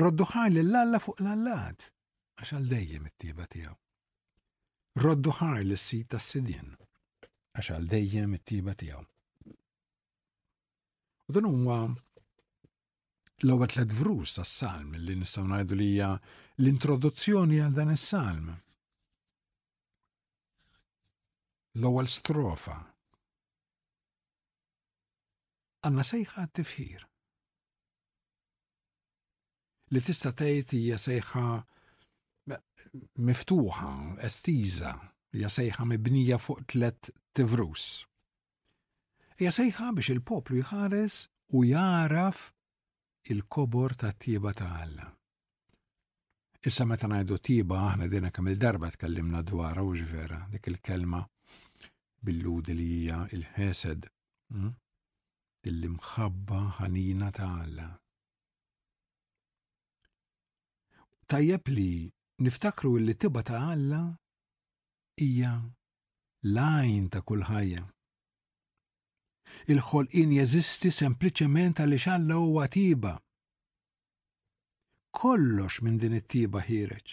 [0.00, 1.86] Rodduħar l-alla fuq l-allat,
[2.42, 3.74] għax dejjem it-tiba tiegħu.
[5.04, 6.74] Rodduħar l sita tas-sidien,
[7.58, 9.04] għax għal dejjem it-tiba tiegħu.
[11.28, 11.78] U dan huwa
[13.44, 16.10] l-ewwel l vrus tas-salm li nistaw najdu li hija
[16.62, 18.50] l-introduzzjoni għal dan is-salm.
[21.78, 22.80] L-ewwel strofa.
[25.84, 27.02] Għandna sejħa tifħir
[29.92, 31.42] li tista' tgħid hija sejħa
[33.24, 33.90] miftuħa,
[34.28, 34.92] estiża,
[35.34, 37.88] hija sejħa mibnija fuq tlet tivrus.
[39.40, 41.18] Hija sejħa biex il-poplu jħares
[41.58, 42.46] u jaraf
[43.34, 45.08] il-kobor ta' tiba ta' Alla.
[46.64, 51.20] Issa meta ngħidu tiba aħna dina kemm il-darba tkellimna dwar u ġvera dik il-kelma
[52.24, 54.06] bil li hija il-ħesed,
[54.54, 54.72] hmm?
[55.68, 57.90] il limħabba ħanina ta' Alla
[61.28, 61.88] tajjeb li
[62.44, 64.00] niftakru li tiba ta' Alla
[65.20, 65.52] hija
[66.54, 67.82] lajn ta' kull ħajja.
[69.72, 73.14] Il-ħolqin jeżisti sempliċement għaliex Alla huwa tiba.
[75.14, 77.12] Kollox minn din it-tiba ħireġ.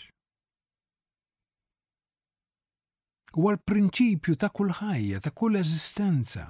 [3.38, 6.50] Huwa l-prinċipju ta' kull ħajja, ta' kull eżistenza.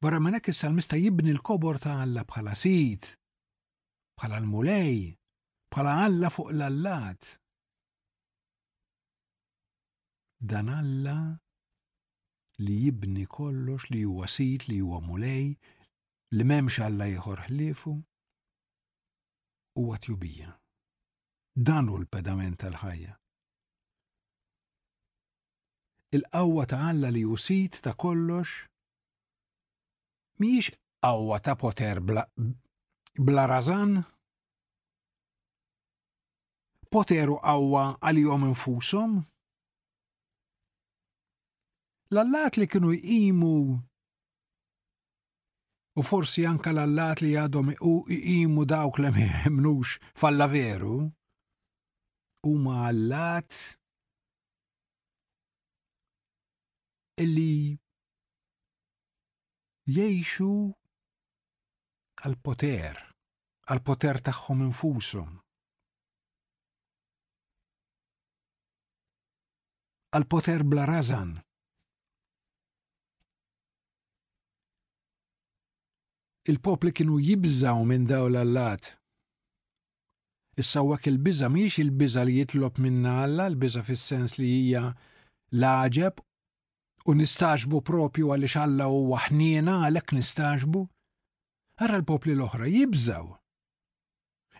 [0.00, 3.06] Barra minn hekk is-salmista jibni l-kobor ta' Alla bħala sit,
[4.14, 4.98] bħala l-mulej,
[5.74, 7.26] bħala Alla fuq l-allat.
[10.50, 11.16] Dan Alla
[12.62, 15.50] li jibni kollox li huwa sit li huwa mulej,
[16.36, 17.96] li memx Alla jħor ħlifu,
[19.82, 20.54] huwa tjubija.
[21.58, 23.16] Dan hu l-pedament tal-ħajja
[26.16, 28.54] il-qawwa ta' Alla li usit ta' kollox
[30.38, 30.70] miex
[31.04, 32.22] għawa ta' poter bla,
[33.18, 33.98] bla razan?
[36.88, 39.16] Poteru għawa għal-jom infusom?
[42.10, 43.52] L-allat li kienu jimu
[45.98, 51.00] u forsi anka l-allat li għadhom u jimu dawk li mħemnux falla veru,
[52.48, 53.52] u ma allat
[57.20, 57.74] illi
[59.88, 60.48] jiexu
[62.20, 62.98] għal-poter,
[63.72, 65.30] għal-poter tagħhom infushom.
[70.18, 71.32] Għal-poter bla razan.
[76.48, 78.90] Il-popli kienu jibżaw minn daw l-allat.
[80.58, 84.88] Issa wak il-biża miex il-biża li jitlob minna Alla, il biża fis-sens li hija
[85.60, 86.16] laġeb
[87.06, 90.82] u nistaġbu propju għalli xalla u waħnina għalek nistaġbu?
[91.78, 93.28] Għarra l-popli l-oħra jibżaw.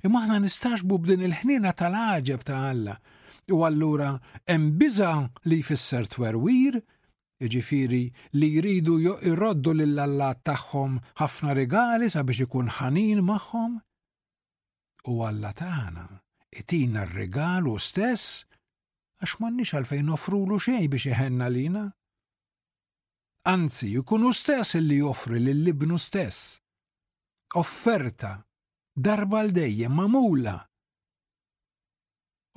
[0.07, 2.95] Imma ħna nistaġbu b'din il-ħnina tal-ħagġeb ta' Alla
[3.49, 4.13] u għallura
[4.55, 5.09] embiza
[5.49, 6.77] li jfisser twerwir,
[7.43, 8.05] iġifiri
[8.37, 13.75] li jridu jirroddu l Alla tagħhom ħafna regali sabiex ikun ħanin magħhom.
[15.09, 16.07] U Alla tagħna
[16.63, 18.45] itina r-regalu stess
[19.19, 21.89] għax mannix għalfejn offrulu xej biex iħenna lina
[23.55, 26.39] anzi jkunu stess illi joffri lill-libnu stess.
[27.55, 28.31] Offerta
[29.07, 29.51] darba l
[29.97, 30.57] mamula.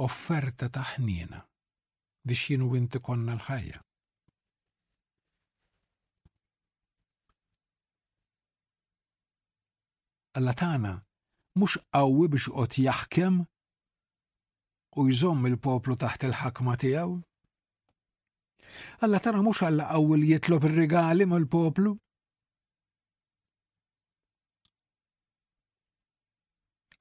[0.08, 1.39] Offerta taħnina
[2.27, 3.80] biex jienu winti konna l-ħajja.
[10.38, 10.91] Alla tana
[11.60, 13.39] mux qawwi biex qot jaħkem
[14.97, 17.21] u jżomm il-poplu taħt il-ħakma tiegħu?
[19.03, 21.93] Alla tara mux alla għawil jitlob il-regali mal poplu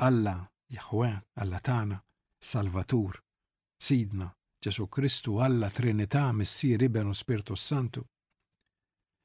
[0.00, 0.34] Alla,
[0.72, 1.98] Jahwe, Alla tana,
[2.40, 3.18] Salvatur,
[3.76, 4.30] Sidna,
[4.64, 8.04] Ġesu Kristu, Alla Trinità, Missiri, u Spiritu Santu.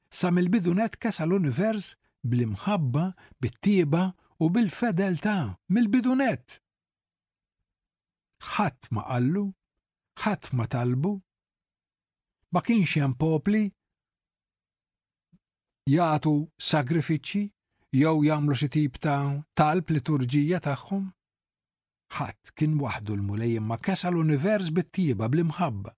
[0.09, 1.95] Sam il-bidunet kesa l-univers
[2.27, 3.05] bl-imħabba,
[3.39, 4.03] bit-tieba
[4.43, 5.37] u bil-fedeltà
[5.71, 6.59] mill-bidunet.
[8.55, 9.45] Ħadd ma qallu,
[10.25, 11.13] ħadd ma talbu,
[12.53, 13.63] ma kienx hemm popli
[15.95, 16.33] jagħtu
[16.67, 17.43] sagrifiċċji
[18.01, 19.19] jew jagħmlu xi tip ta'
[19.57, 21.05] talb liturġija tagħhom?
[22.15, 25.91] Ħadd kien waħdu l-mulejjem ma kesa l-univers bit-tieba bl-imħabba.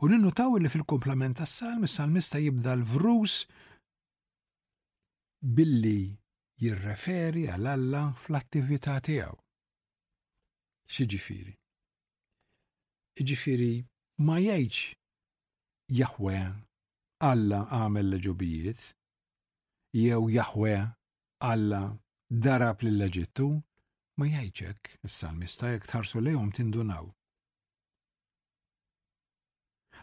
[0.00, 3.42] U ninnutaw li fil-komplement tas-salm is-salmista jibda l-vrus
[5.44, 6.08] billi
[6.60, 9.36] jirreferi għal Alla fl-attività tiegħu.
[10.90, 11.52] Xi ġifieri?
[13.20, 13.74] Ġifieri
[14.20, 16.40] ma jgħidx Jahwe
[17.28, 18.82] Alla għamel l-ġubijiet,
[19.96, 20.74] jew Jahwe
[21.50, 21.80] Alla
[22.28, 23.46] darab l ġittu
[24.20, 27.08] ma jgħidxek, s-salmista jek tħarsu lejhom tindunaw.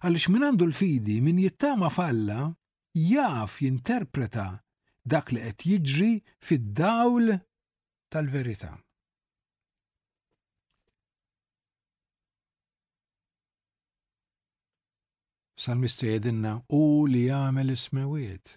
[0.01, 2.41] Għalix min għandu l-fidi min jittama falla
[2.97, 4.49] jaf jinterpreta
[5.13, 7.33] dak li qed jiġri fid-dawl
[8.13, 8.73] tal-verità.
[15.59, 18.51] Salmista jedinna u li jagħmel ismewiet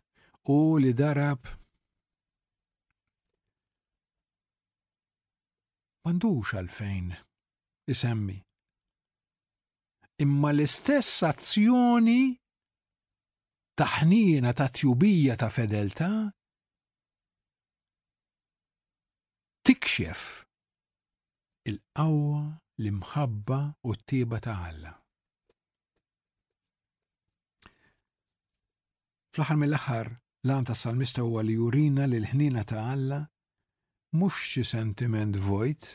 [0.52, 1.46] u li darab
[6.04, 7.14] mandux għalfejn
[7.96, 8.36] isemmi.
[10.26, 12.20] Imma l-istess azzjoni
[13.80, 16.10] taħnina ta' tjubija ta' fedelta
[19.64, 20.28] tikxef
[21.72, 22.44] il-qawwa
[22.84, 24.99] l-imħabba u t-tiba ta' Alla.
[29.36, 30.08] Fl-aħħar mill-aħħar,
[30.44, 33.18] l għan ta' salmista huwa li jurina li l-ħnina ta' Alla
[34.18, 35.86] mhux xi sentiment vojt,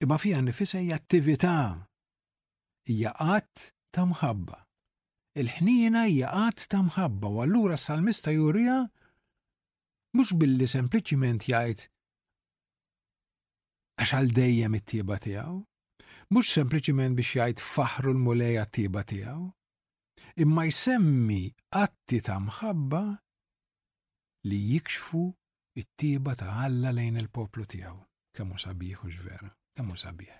[0.00, 1.52] imma fija nifisa hija attività,
[2.88, 4.62] hija qatt ta' mħabba.
[5.42, 8.78] Il-ħnina hija qatt ta' mħabba u allura s-salmista jurija
[10.16, 11.88] mhux billi sempliċiment jgħid
[14.00, 15.58] għax għal dejjem it-tieba tiegħu,
[16.32, 19.50] mhux sempliċiment biex jgħid faħru l-mulejja t-tieba tiegħu,
[20.42, 21.40] imma jsemmi
[21.76, 23.00] qatti ta' mħabba
[24.48, 25.20] li jikxfu
[25.80, 27.96] it-tiba ta' Alla lejn il-poplu tiegħu.
[28.32, 30.30] Kemm hu sabiħ u ġvera, kemm hu sabiħ.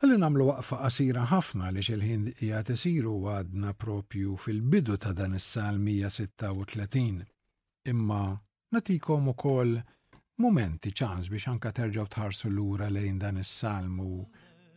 [0.00, 5.78] Għallin namlu waqfa qasira ħafna li xilħin jgħatisiru isiru għadna propju fil-bidu ta' dan is-sal
[5.78, 7.20] 136.
[7.94, 8.22] Imma
[8.74, 9.76] natikom u kol
[10.42, 14.24] momenti ċans biex anka terġaw tħarsu l-ura lejn dan is-salmu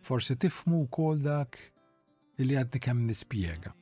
[0.05, 1.57] forsi tifmu kol dak
[2.45, 3.73] li għadni kemm nispjega.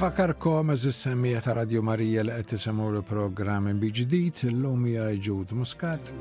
[0.00, 5.50] Infakarkom eżis semmija ta' Radio Marija li qed isemgħu l-programm bi ġdid illum hija ġud
[5.60, 6.14] Muscat.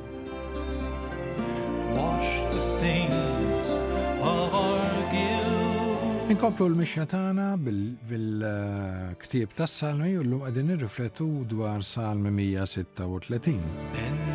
[6.35, 14.28] Inkomplu l-mixja tagħna bil-ktieb uh, tas-salmi u llum qegħdin nirrifletu dwar Salmi 136.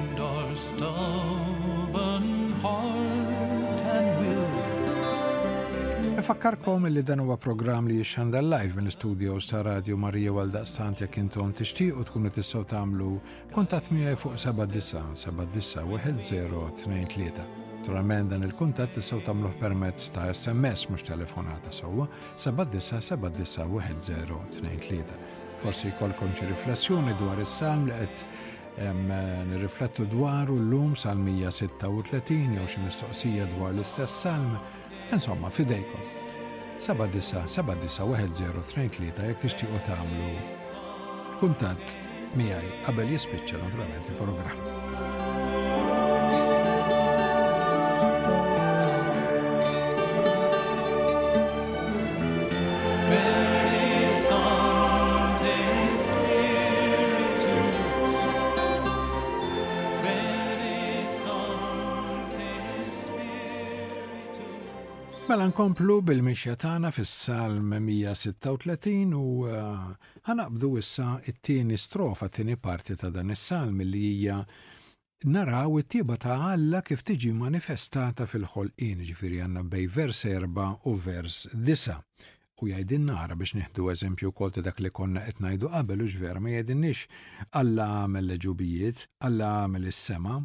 [6.24, 11.16] Nfakkarkom li dan huwa programm li jixxanda live mill-studios ta' Radio Marija Walda Stant jekk
[11.20, 13.08] intom tixtiequ tkunu tistgħu tagħmlu
[13.52, 15.76] kuntatt miegħi fuq 79
[17.74, 22.04] Naturalment dan il-kuntatt tistgħu tagħmluh permezz ta' SMS mhux telefonata sewwa
[22.38, 25.12] 79
[25.60, 28.16] Forsi jkollkom xi riflessjoni dwar is-salm li qed
[29.52, 34.52] nirriflettu dwaru l-lum sal-136 jew xi mistoqsija dwar l-istess salm,
[35.12, 36.13] insomma fidejkom.
[36.84, 38.98] 7-9-7-9-1-0-3-3
[39.44, 41.96] jek u tagħmlu kuntat
[42.42, 45.33] miegħi għabel jispiċċa naturalment il-programm.
[65.24, 69.60] Mela nkomplu bil-mixja tagħna fis-Salm 136 u eh,
[70.28, 74.34] ħanaqbdu uh, issa it-tieni strofa tieni parti ta' dan is-salm li hija
[75.36, 81.38] naraw it-tieba ta' Alla kif tiġi manifestata fil-ħolqien, ġifieri għandna bej vers erba' u vers
[81.54, 81.96] disa.
[82.60, 86.10] U jgħidin nara biex nieħdu eżempju kol ta' dak li konna qed ngħidu qabel u
[86.18, 90.36] ġver ma jgħidinniex Alla għamel l-ġubijiet, Alla għamel is-sema,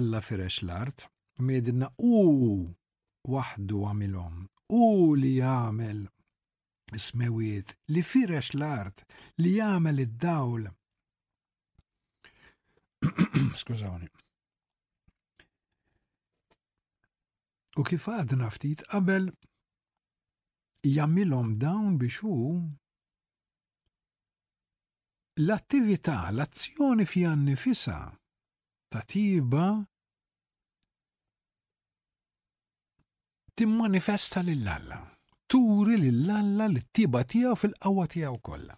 [0.00, 1.10] Alla firex l-art,
[1.44, 2.32] ma jgħidinna u
[3.32, 4.42] waħdu għamilhom
[4.78, 6.02] u li jagħmel
[7.00, 9.02] smewiet li firex l-art
[9.40, 10.66] li jagħmel id-dawl.
[13.60, 14.06] Skużawni.
[17.76, 19.30] U kif għadna ftit qabel
[20.86, 22.36] jammilhom dawn biex hu
[25.42, 27.98] l-attività, l-azzjoni fjan nifisa
[28.92, 29.72] ta' tiba
[33.58, 34.98] timmanifesta lill-Alla,
[35.52, 38.74] turi lill-Alla li t-tiba tiegħu fil-qawwa tiegħu kolla.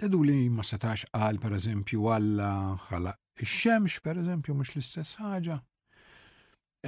[0.00, 2.50] Tadu li ma setax qal pereżempju Alla
[2.86, 3.12] ħala
[3.44, 5.58] ix-xemx pereżempju mhux l-istess ħaġa.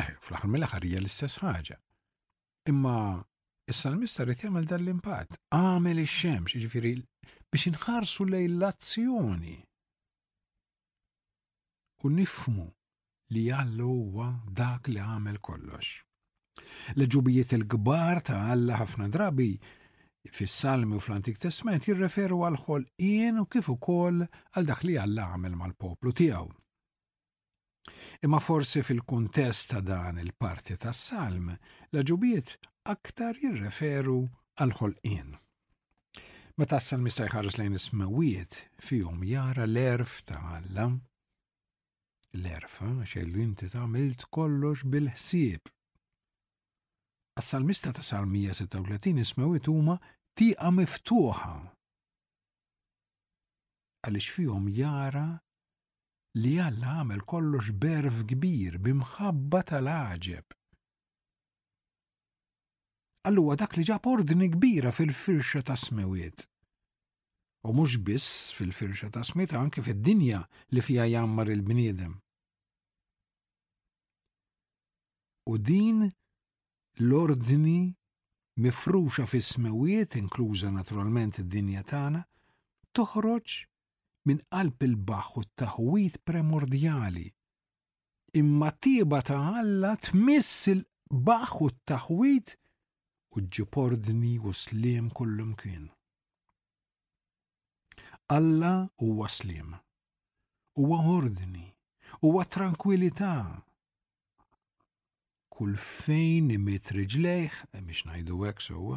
[0.01, 1.79] Eh, fl-aħħar mill-aħħar hija l-istess ħaġa.
[2.73, 2.97] Imma
[3.73, 6.91] Is-salmista rrit jagħmel dan l-impatt, għamel ix-xemx, jiġifieri
[7.55, 9.55] biex inħarsu lejn l-azzjoni.
[12.03, 12.65] U nifmu
[13.35, 14.27] li jallu huwa
[14.59, 15.93] dak li għamel kollox.
[16.99, 19.51] L-ġubijiet il-gbar ta' Alla ħafna drabi
[20.37, 25.57] fis-salmi u fl-Antik Testament jirreferu għal ħolqien u kif ukoll għal dak li Alla għamel
[25.63, 26.49] mal-poplu tiegħu.
[28.27, 31.49] Imma forsi fil-kuntest ta' dan il-parti tas-salm,
[31.91, 32.55] l-ġubijiet
[32.93, 34.21] aktar jirreferu
[34.61, 35.33] għal ħolqien.
[36.61, 40.91] Meta s-salmi ħares lejn ismawiet fihom jara l-erf ta' Alla,
[42.33, 45.69] l-erfa xellu inti tagħmilt kollox bil-ħsieb.
[47.41, 49.97] As-salmista ta' salmija 136 ismewit huma
[50.39, 51.53] tieqa miftuħa
[54.09, 55.27] għalix fihom jara
[56.41, 60.57] li Alla għamel kollox berf kbir bimħabba tal ħġeb
[63.29, 66.49] Allura dak li ġab ordni kbira fil-firxa ta' smewiet.
[67.63, 70.41] U mhux biss fil-firxa ta' smiet anke fid-dinja
[70.75, 72.19] li fija jammar il-bniedem.
[75.51, 75.99] U din
[77.09, 77.81] l-ordni
[78.63, 82.21] mifruxa fis smewiet inkluża naturalment id-dinja tagħna,
[82.99, 83.49] toħroġ
[84.29, 87.27] minn qalb il baħħ u t-taħwit premordjali.
[88.39, 90.85] Imma tieba ta' Alla tmiss il
[91.27, 92.55] baħħ u t-taħwit
[93.41, 93.47] u
[93.83, 95.91] ordni u slim kullum kien.
[98.37, 99.75] Alla huwa slim,
[100.79, 101.67] huwa ordni,
[102.23, 103.37] huwa tranquillità,
[105.63, 107.57] kull fejn imit riġlejħ,
[107.87, 108.97] biex najdu hekk sowa,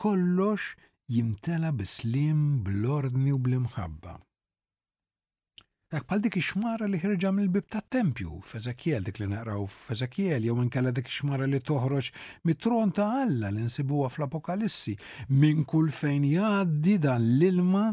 [0.00, 0.70] kollox
[1.16, 4.14] jimtela bislim blordni u blimħabba.
[5.92, 10.54] Dak pal dik ixmara li ħirġa mill-bib ta' tempju, fezakiel dik li naqraw f'Ezekiel, jew
[10.64, 12.08] inkella dik ixmara li toħroġ
[12.48, 14.94] mit-tron ta' Alla li nsibuha fl-Apokalissi,
[15.42, 17.84] minn kull fejn jgħaddi dan l-ilma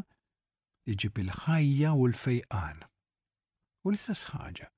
[0.89, 2.87] iġib il-ħajja u l-fejqan.
[3.85, 4.71] U l-istess ħaġa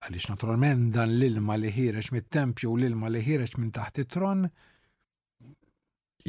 [0.00, 4.46] Għaliex naturalment dan l-ilma li ħireċ mit-tempju u l-ilma li ħireċ minn taħt it-tron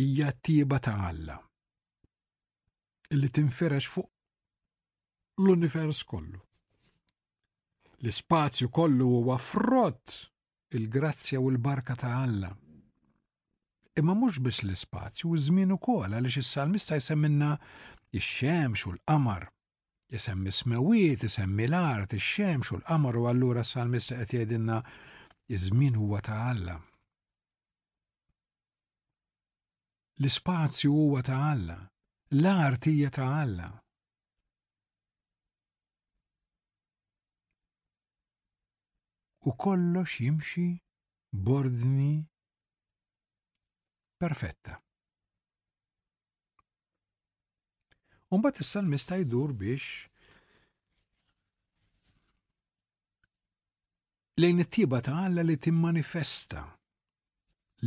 [0.02, 1.38] hija tiba ta' Alla
[3.12, 4.10] illi tinferex fuq
[5.44, 6.40] l-univers kollu.
[8.04, 10.18] L-ispazju kollu huwa frott
[10.80, 12.52] il-grazzja u l-barka ta' Alla.
[14.00, 17.56] Imma mhux biss l-ispazju u żmien ukoll għaliex is-salmista jsemminna
[18.16, 19.48] ix-xemx u l-qamar
[20.12, 24.80] jisemmi smewit, jisemmi l-art, ix-xemx u l-qamar u allura s-salmista qed jedinna
[25.56, 26.76] iż-żmien huwa ta' Alla.
[30.22, 31.78] L-ispazju huwa ta' Alla,
[32.42, 33.70] l-art hija ta' Alla.
[39.50, 40.68] U kollox jimxi
[41.48, 42.14] bordni
[44.22, 44.76] perfetta.
[48.32, 49.84] Umbat issa l-mista jdur biex
[54.42, 56.62] lejn it-tiba ta' Alla li timmanifesta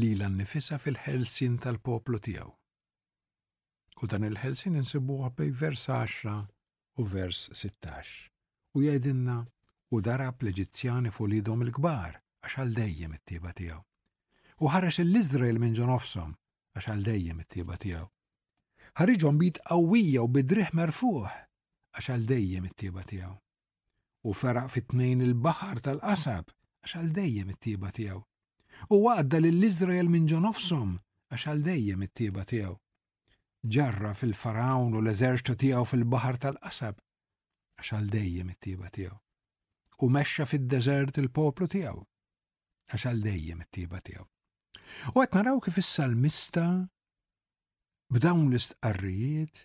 [0.00, 2.50] li l-annifisa fil-ħelsin tal-poplu tiegħu.
[4.02, 8.12] U dan il-ħelsin insibuħ bej vers 10 u vers 16.
[8.76, 9.38] U jgħidinna
[9.96, 13.80] u darab l-Eġizzjani fuq lidhom il-kbar għax għal dejjem it-tiba tiegħu.
[14.60, 16.36] U ħarax l-Iżrael minn ġonofsom
[16.76, 18.10] għax għal dejjem it-tiba tiegħu
[18.98, 21.24] ħarriġhom bit qawwija u bidriħ merfuħ
[21.98, 23.32] għax għal dejjem it-tieba tiegħu.
[24.24, 26.52] U feraq fit-tnejn il-baħar tal-qasab
[26.84, 28.20] għax għal dejjem it-tieba tiegħu.
[28.94, 30.94] U għadda lill-Iżrael minn ġo nofshom
[31.34, 32.76] għax għal dejjem it-tieba tiegħu.
[33.74, 37.02] Ġarra fil-farawn u l-eżerċu tiegħu fil-baħar tal-qasab
[37.78, 39.18] għax għal dejjem it-tieba tiegħu.
[40.04, 42.00] U mexxa fid-deżert il-poplu tiegħu
[42.94, 44.26] għax għal dejjem it-tieba tiegħu.
[45.14, 46.68] U għet naraw kif is-salmista
[48.12, 49.64] b'dawn l-istqarrijiet,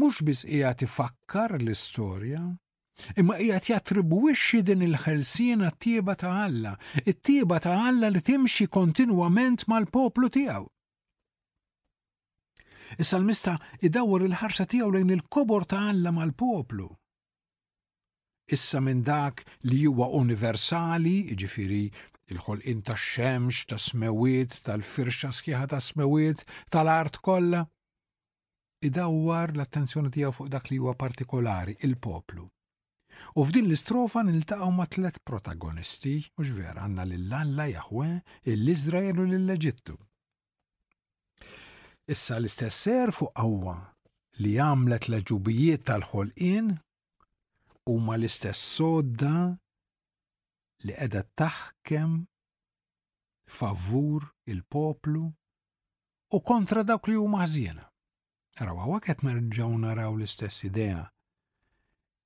[0.00, 2.40] mhux biss hija tifakkar l-istorja,
[3.20, 6.74] imma hija jattribwixxi din il-ħelsien għat-tieba ta' Alla,
[7.04, 10.64] it-tieba ta' Alla li timxi kontinwament mal-poplu tiegħu.
[13.02, 16.88] Issa l-mista idawwar il-ħarsa tiegħu lejn il-kobor ta' Alla mal-poplu.
[18.54, 21.88] Issa minn dak li huwa universali, ġifiri
[22.32, 26.40] il-ħolqin ta' xemx, ta' smewiet, tal-firxa sħiħa ta' smewit,
[26.72, 27.60] tal-art kollha.
[28.88, 32.46] Idawwar l-attenzjoni tiegħu fuq dak li huwa partikolari, il-poplu.
[33.38, 38.08] U f'din l-istrofa niltaqgħu ma' tliet protagonisti, mhux vera għandna lill-Alla jaħwe,
[38.56, 39.96] l-Iżrael u l-Eġittu.
[42.12, 43.76] Issa l-istess ser fuq qawwa
[44.42, 46.74] li għamlet l-ġubijiet tal-ħolqien
[47.90, 49.48] huma l-istess sodda
[50.84, 52.14] li qiegħda taħkem
[53.56, 55.22] favur il-poplu
[56.36, 57.84] u kontra dawk li huma ħżiena.
[58.64, 61.04] Raw hawnhekk qed nerġgħu naraw l-istess idea.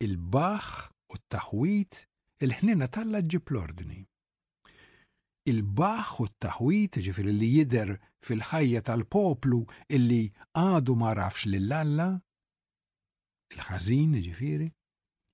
[0.03, 0.69] Il-baħ
[1.15, 2.01] u t-taħwit
[2.47, 4.01] il-ħnina talla ġib l-ordni.
[5.51, 7.95] Il-baħ u t-taħwit ġifiri li jider
[8.27, 9.61] fil-ħajja tal-poplu
[9.99, 10.23] illi
[10.59, 12.09] għadu ma rafx lill-alla,
[13.55, 14.69] il-ħażin ġifiri,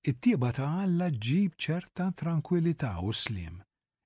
[0.07, 3.57] it-tieba ta' Alla ġib ċerta tranquillità u slim,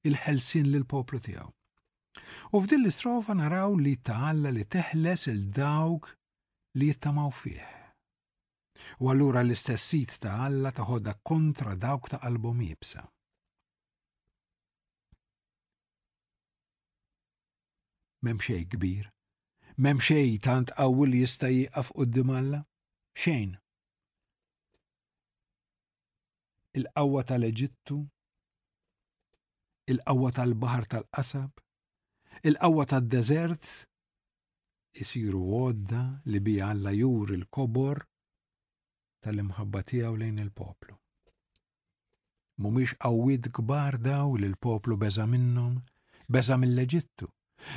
[0.09, 1.51] il-ħelsin lil poplu tiegħu.
[2.57, 6.09] U f'din l-istrofa naraw li ta' Alla li teħles il-dawk
[6.81, 7.61] li jittamaw fih.
[9.05, 13.05] U allura l-istessit ta' Alla taħodha kontra dawk ta' qalbhom jibsa.
[18.25, 19.07] Memxej kbir,
[19.85, 22.65] memxej tant qawwi li jista' jiqaf qudiem Alla,
[23.21, 23.57] xejn
[26.79, 27.99] il-qawwa tal-Eġittu,
[29.93, 31.53] il-qawwa tal-baħar tal-qasab,
[32.51, 33.65] il-qawwa tad-deżert,
[35.03, 38.01] isiru għodda li bija Alla jur il-kobor
[39.25, 40.97] tal-imħabba tiegħu lejn il-poplu.
[42.61, 45.77] Mumiex qawwid kbar daw li l-poplu beża minnhom,
[46.29, 47.29] beża mill-Eġittu,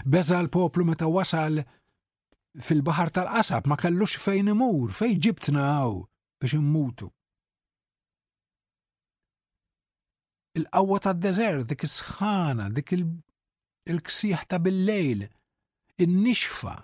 [0.10, 1.62] beża l-poplu meta wasal
[2.62, 6.00] fil-baħar tal-qasab ma kellux fejn imur, fejn ġibtna għaw
[6.42, 7.14] biex immutu.
[10.58, 15.24] il-qawwa tad-deżert, dik is-sħana, dik il-ksieħ ta' bil-lejl,
[16.06, 16.76] in-nixfa,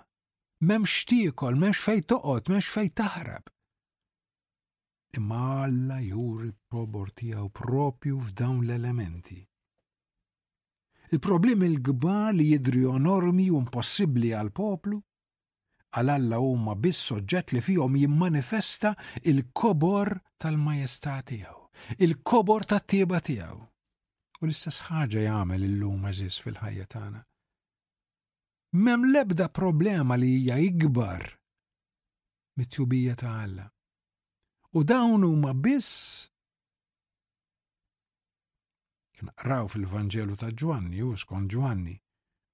[0.70, 3.52] memx tiekol, memx fej toqgħod, memx fej taħrab.
[5.18, 9.40] Imma Alla juri probor tiegħu propju f'dawn l-elementi.
[11.12, 15.00] Il-problemi l-gbar li jidri onormi u impossibbli għal poplu,
[15.98, 18.94] għal Alla huma biss soġġett li fihom jimmanifesta
[19.26, 21.59] il-kobor tal-majestà tiegħu
[22.00, 23.60] il-kobor ta' tieba tiegħu.
[24.42, 27.22] U l-istess jgħamil jagħmel illum eżis fil-ħajja tagħna.
[28.80, 31.26] Mem lebda problema li hija ikbar
[32.60, 33.64] mit-tjubija ta' Alla.
[34.78, 35.96] U dawn huma biss
[39.20, 41.98] Naqraw fil-Vangelu ta' Ġwanni u skont Ġwanni.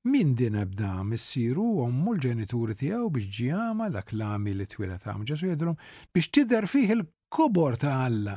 [0.09, 5.13] Min din ebda missiru u ommu l-ġenituri tiegħu biex ġijama dak l-ami li t-wila ta'
[5.19, 5.77] mġesu jedrum
[6.13, 8.33] biex tidher fih il-kobor ta' Alla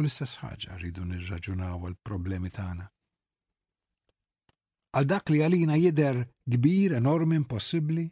[0.00, 2.84] U l-istess ħaġa rridu nirraġunaw għal-problemi tagħna.
[4.96, 6.20] Għal dak li għalina jider
[6.54, 8.06] kbir, enormi, impossibbli,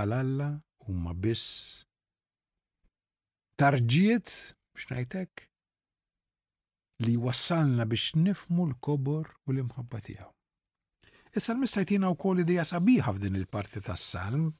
[0.00, 0.48] għal Alla
[0.90, 1.86] huma biss
[3.58, 4.32] tarġiet
[4.74, 5.44] biex ngħidlek
[7.06, 10.28] li wassalna biex nifmu l-kobor u l-imħabba tiegħu.
[11.38, 14.50] Issa l-mistajtina u koll idea sabiħa f'din il-parti tas-salm,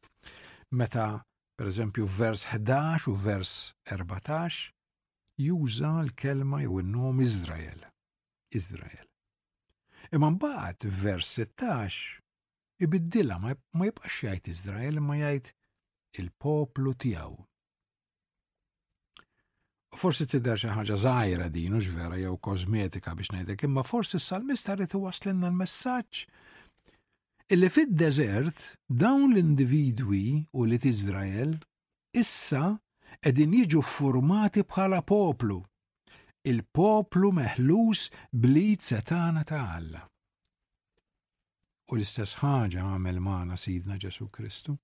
[0.79, 1.11] meta
[1.59, 3.55] per eżempju vers 11 u vers
[3.93, 4.67] 14,
[5.39, 7.85] juża l-kelma jew il nom Izrael.
[8.57, 9.05] Izrael.
[10.15, 15.51] Imma mbagħad vers 16 ibiddilha ma jibqax jgħid Izrael imma jgħid
[16.23, 17.37] il-poplu tiegħu.
[19.97, 24.77] Forsi tidher xi ħaġa żgħira din u vera jew kosmetika biex ngħidlek, imma forsi s-salmista
[24.77, 26.25] rrid iwaslinna l-messaġġ
[27.57, 28.65] illi fid-deżert
[29.03, 31.55] dawn l-individwi u li Izrael
[32.17, 32.77] issa
[33.23, 35.61] edin jiġu formati bħala poplu,
[36.49, 40.03] il-poplu meħlus bli setana ta' Alla.
[41.91, 44.75] U l-istess ħaġa għamel maħna Sidna Ġesu Kristu.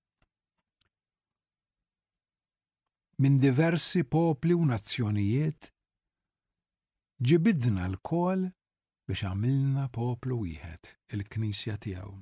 [3.21, 5.69] Min diversi popli u nazzjonijiet
[7.23, 8.47] ġibidna l-kol
[9.07, 12.15] biex għamilna poplu wieħed il-Knisja tiegħu.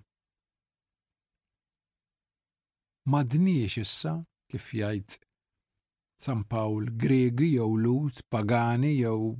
[3.14, 4.18] Madniex issa
[4.52, 5.22] kif jgħid
[6.28, 9.32] San Pawl Gregi jew Lut, Pagani jew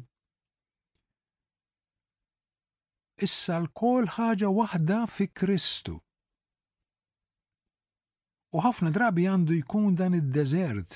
[3.22, 5.94] Issa l-kol ħaġa waħda fi Kristu.
[8.58, 10.96] U ħafna drabi għandu jkun dan id-deżert,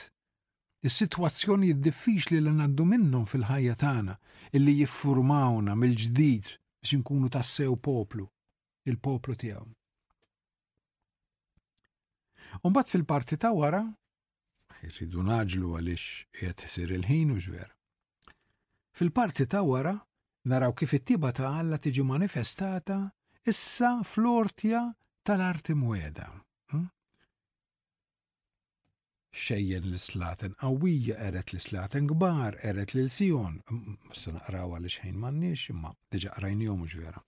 [0.89, 4.15] is-sitwazzjoni diffiċli li għandu minnhom fil-ħajja tagħna,
[4.57, 8.25] illi jiffurmawna mill-ġdid biex inkunu tassew poplu,
[8.89, 9.67] il-poplu tiegħu.
[12.65, 13.83] Umbat fil-parti ta' wara,
[14.89, 16.05] jridu naġlu għalix
[16.39, 17.69] jgħet isir il-ħin u ġver.
[18.97, 19.93] Fil-parti ta' wara,
[20.51, 22.97] naraw kif it-tiba ta' Alla tiġi manifestata
[23.51, 24.81] issa flortja
[25.23, 26.27] tal-arti mweda.
[26.73, 26.85] Hm?
[29.35, 33.59] Xejjen l slaten qawwija, eret l slaten gbar, eret l Sijon
[34.15, 37.21] s-naqraw għal xejn mannix, imma diġa qrajnijom vera.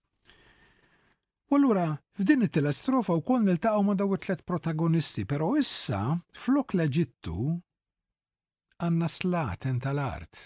[1.50, 6.00] U allura, f'din it-tila strofa u koll niltaqgħu ma' dawit tlet protagonisti, però issa,
[6.44, 7.46] flok l-Eġittu,
[8.84, 10.42] għanna slaten tal-art,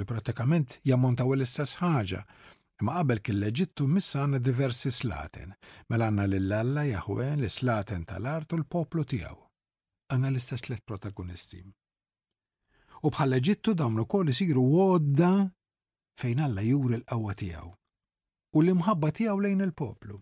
[0.00, 2.24] li pratikament jammontaw l-istess ħaġa,
[2.82, 5.54] imma qabel kien l-Eġittu missa għanna diversi slaten,
[5.92, 9.40] mela għanna l-Alla, Jahwe, l-slaten tal-art u l-poplu tiegħu.
[10.10, 11.62] Għanna l-istess let protagonisti.
[13.06, 15.32] U bħal Leġittu eġittu dawn ukoll isiru wodda
[16.18, 17.76] fejn Alla juri l-qawwa tiegħu
[18.56, 20.14] u l-imħabba tiegħu lejn il-poplu.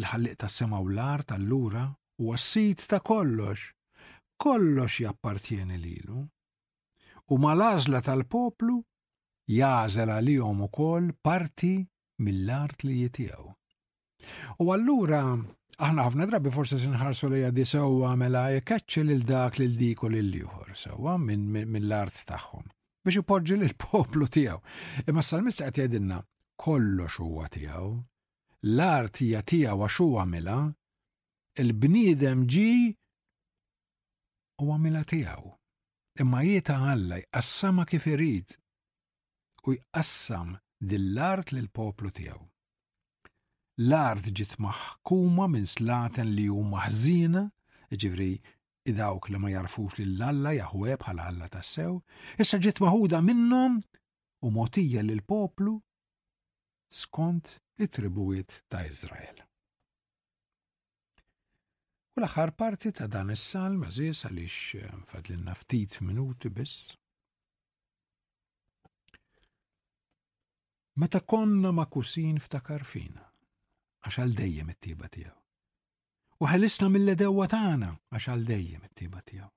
[0.00, 1.84] Il-ħalliq tas-sema u l-ar tal-lura
[2.22, 3.64] u s-sit ta' kollox,
[4.44, 6.20] kollox jappartjeni lilu.
[7.34, 8.78] U mal-għażla tal-poplu
[9.56, 11.72] jażel għalihom ukoll parti
[12.26, 13.48] mill-art li jitijaw.
[14.62, 19.74] U allura aħna ħafna drabi forse sinħarsu li għaddi sewa mela jkeċċi lil dak lil
[19.82, 22.68] dik u lil liħor sewa minn l-art tagħhom
[23.04, 24.58] biex ipoġġi l-poplu tiegħu.
[25.08, 26.20] Imma s-salmista qed jgħidilna
[26.60, 27.88] kollox huwa tiegħu,
[28.74, 30.56] l-art hija tiegħu għax huwa għamilha,
[31.62, 32.72] il-bniedem ġi
[34.60, 35.52] u għamila tiegħu.
[36.20, 38.58] Imma jieta għalla jqassama kif irid
[39.64, 40.54] u jqassam
[40.90, 42.44] dill-art lill-poplu tiegħu.
[43.80, 47.46] L-art ġiet maħkuma minn slaten li huma ħżiena,
[47.90, 48.34] ġivri
[48.88, 51.98] dawk li ma jarfux li l-alla jahwe bħala alla tassew,
[52.40, 53.80] issa ġiet maħuda minnhom
[54.48, 55.74] u motija lil poplu
[56.88, 59.44] skont it-tribujiet ta' Izrael.
[62.16, 66.88] U l-aħħar parti ta' dan is-salm għażies għaliex eh, fadlinna ftit minuti biss.
[71.00, 73.28] Meta konna ma' kusin ftakar fina,
[74.04, 75.38] għax għal dejjem it-tiba tiegħu
[76.40, 79.48] u ħalisna mill-ledewa tagħna għax għal dejjem it-tiba tiegħu.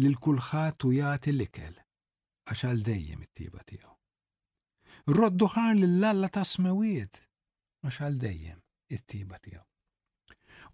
[0.00, 1.74] Lil kulħadd u jagħti l-ikel
[2.48, 3.90] għax għal dejjem it-tiba tiegħu.
[5.18, 7.20] Roddu ħar lill-alla ta' smewiet
[7.84, 8.62] għax għal dejjem
[8.96, 9.66] it-tiba tiegħu.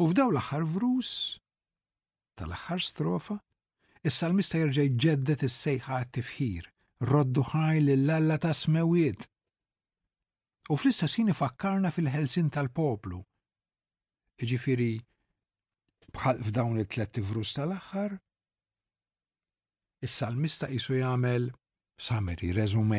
[0.03, 1.13] U f'daw l-aħħar vrus
[2.39, 3.41] tal-aħħar strofa,
[4.07, 6.67] is-salmista jerġa' jġeddet is-sejħa għat-tifħir,
[7.11, 9.25] roddu ħaj lill-alla ta' smewiet.
[10.71, 13.23] U fl istassini fakkarna fil-ħelsin tal-poplu,
[14.45, 14.93] Ġifiri,
[16.13, 18.17] bħal f'dawn it-tlet tivrus tal-axħar,
[20.05, 21.47] is-salmista jisu jagħmel
[22.09, 22.99] summary, resume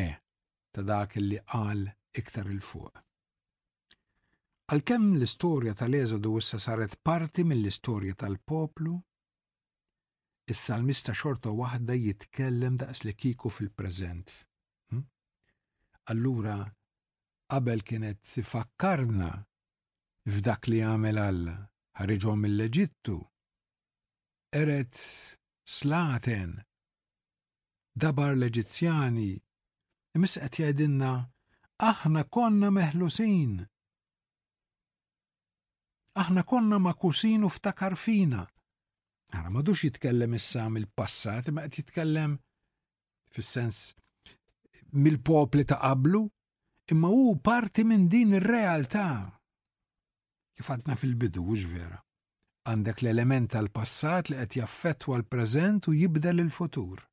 [0.73, 1.83] ta' dak li qal
[2.21, 2.91] iktar il-fuq.
[4.73, 8.97] Għalkemm l-istorja tal-eżodu issa saret parti mill-istorja tal-poplu,
[10.51, 14.33] is-salmista xorta waħda jitkellem daqs li kiku fil-preżent.
[14.91, 15.05] Hm?
[16.15, 16.57] Allura,
[17.53, 19.31] qabel kienet tifakkarna
[20.27, 21.53] f'dak li għamel Alla,
[22.01, 23.13] ħarġom mill-Eġittu.
[24.59, 24.99] Eret
[25.67, 26.57] slaten,
[27.95, 29.29] dabar l-Eġizzjani,
[30.19, 31.13] imis qed jgħidilna
[31.87, 33.55] aħna konna meħlusin.
[36.17, 38.41] Aħna konna makusin u ftakar fina.
[39.31, 42.35] Għara madux jitkellem issa mill-passat, ma qed jitkellem
[43.31, 43.83] fis-sens
[44.91, 46.25] mill-popli ta' qablu,
[46.91, 49.07] imma hu parti minn din ir-realtà
[50.57, 51.99] kif għadna fil-bidu mhux vera.
[52.67, 57.03] Għandek l-element tal-passat li qed jaffettwa l-preżent u jibdel il-futur.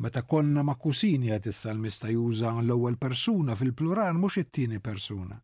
[0.00, 5.36] Meta konna ma' kusini għet issa l-mista juża l-ewwel persuna fil-plural mhux it-tieni persuna.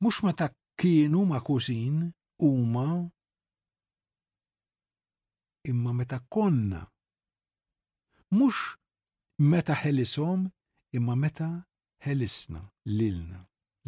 [0.00, 0.48] Mhux meta
[0.80, 1.98] kienu ma' kusin
[2.40, 2.86] huma
[5.72, 6.86] imma meta konna.
[8.30, 8.64] Mhux
[9.52, 10.48] meta ħelisom
[10.98, 11.50] imma meta
[12.04, 12.60] ħelisna
[12.92, 13.38] lilna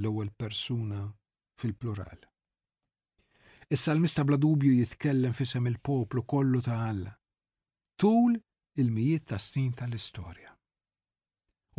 [0.00, 1.00] l-ewwel persuna
[1.60, 2.18] fil-plural.
[3.76, 7.12] Issa l-mista bla dubju jitkellem fisem il-poplu kollu ta' Alla
[8.00, 8.36] tul
[8.80, 10.52] il-mijiet ta' snin tal-istorja.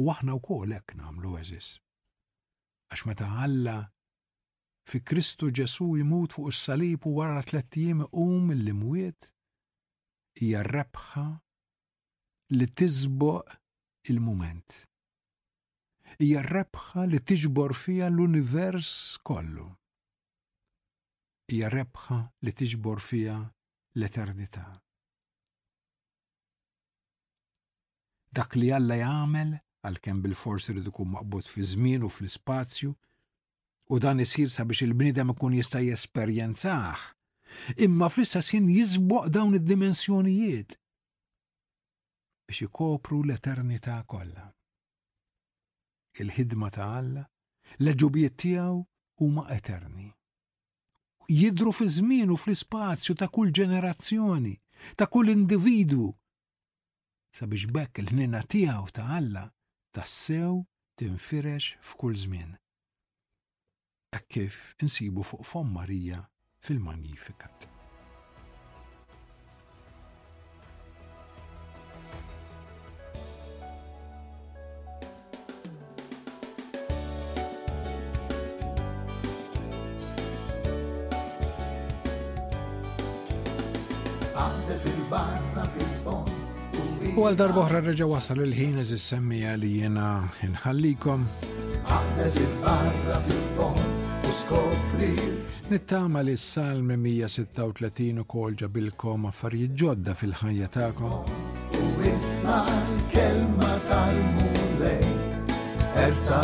[0.02, 1.70] U aħna wkoll hekk nagħmlu eżis.
[2.92, 3.78] Għax meta Alla
[4.88, 9.32] fi Kristu Ġesu jmut fuq is-salib u wara tliet jiem qum il-limwiet
[10.42, 11.28] hija rebħa
[12.60, 13.58] li tiżboq
[14.12, 14.84] il-mument
[16.26, 18.94] hija rebħa li tiġbor fija l-univers
[19.30, 19.68] kollu.
[21.54, 23.36] Hija rebħa li tiġbor fija
[23.98, 24.64] l-eternità.
[28.34, 29.54] Dak li Alla jagħmel
[29.88, 32.92] għalkemm bil-forsi li ikun maqbud fi żmien u fl-ispazju,
[33.94, 37.06] u dan isir sabiex il-bnidem ikun jista' jesperjenzah,
[37.78, 38.68] imma fl-istess jien
[39.38, 40.76] dawn id-dimensjonijiet
[42.48, 44.48] biex ikopru l-eternità kollha
[46.24, 47.24] il-ħidma ta' Alla,
[47.84, 48.78] l-ġubiet tiegħu
[49.24, 50.08] huma eterni.
[51.28, 54.56] Jidru fi żmien u fl-ispazju ta' kull ġenerazzjoni,
[54.96, 56.10] ta' kull individwu.
[57.38, 59.46] Sabiex bekk il-ħnina tiegħu ta' Alla
[59.94, 60.64] tassew
[60.98, 62.56] tinfirex f'kull żmien.
[64.16, 66.24] Hekk kif insibu fuq Fom Marija
[66.64, 67.70] fil-Magnifikat.
[87.18, 91.24] U għal uħra reġa wasal il-ħin eżis semmija li jena nħallikom.
[92.62, 93.82] barra fil-fond
[94.30, 95.10] u skopri.
[95.74, 101.34] Nittama li s-salm 136 u kol ġabilkom affarijiet ġodda fil-ħajja ta'kom.
[101.82, 105.14] U isma' kelma tal-mulej,
[106.06, 106.44] essa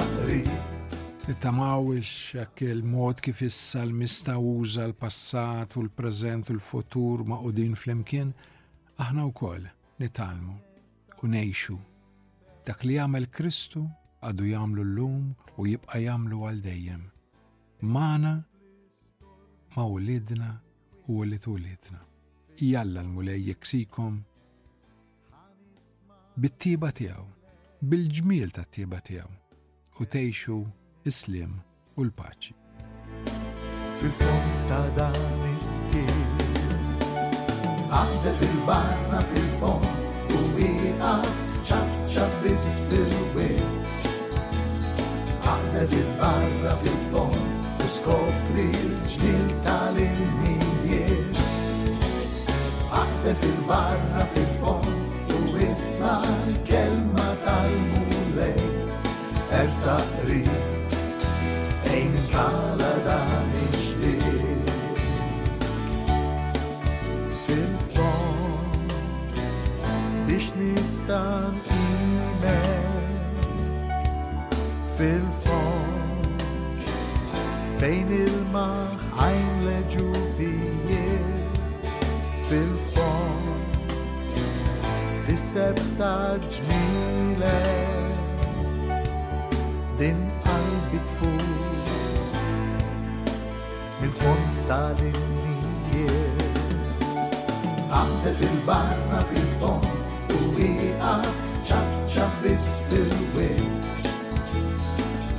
[1.23, 8.33] Nittamaw ix il-mod kif issa l-mista uża l-passat u l-preżent u l-futur ma' udin fl-imkien,
[8.99, 9.63] aħna wkoll
[10.03, 10.55] nitalmu
[11.23, 11.77] u nejxu.
[12.67, 13.85] Dak li jagħmel Kristu
[14.19, 17.05] għadu jagħmlu llum u jibqa' jagħmlu għal dejjem.
[17.95, 18.33] Mana
[19.77, 20.51] ma' ulidna
[21.07, 22.03] u ulid ulidna.
[22.59, 24.19] Jalla l-mulej jeksikom
[26.35, 27.25] bit-tiba tiegħu,
[27.87, 30.61] bil-ġmiel tat-tiba tiegħu u tgħixu
[31.09, 31.51] islim
[31.97, 32.53] u l-paċi.
[33.99, 36.31] fil fonta ta' dan iskiet,
[37.91, 39.97] għadda fil-barna fil-fond
[40.39, 41.27] u iqaf
[41.69, 44.01] ċaf ċaf bis fil-wieċ.
[45.51, 47.47] Għadda fil barna fil-fond
[47.83, 51.37] u skopri l-ġnil tal-immijiet.
[53.01, 54.97] Għadda fil barna fil-fond
[55.39, 55.41] u
[55.71, 58.63] isma' kelma tal-mulej.
[59.63, 59.95] Essa
[60.27, 60.59] rib
[61.93, 64.63] Sejt għala dan iġbir
[67.43, 68.93] Fil-fond
[70.25, 73.13] Biex nistan imek
[74.95, 76.39] Fil-fond
[77.77, 78.93] Fejn il-maħ
[79.27, 81.55] għajn leġu bijiet
[82.49, 83.75] Fil-fond
[85.27, 88.19] Fisseb ta' ġmilek
[90.01, 91.42] Din qalbi tfuq
[94.03, 96.41] minn fond tal-innijiet.
[97.97, 104.03] Għamte fil-barra fil-fond u iqaf ċaf ċaf bis fil-wiċ.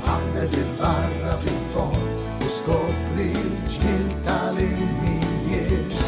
[0.07, 2.09] Għamte fil-barra fil-fond
[2.47, 6.01] u skopri l-ġmil tal-innijiet.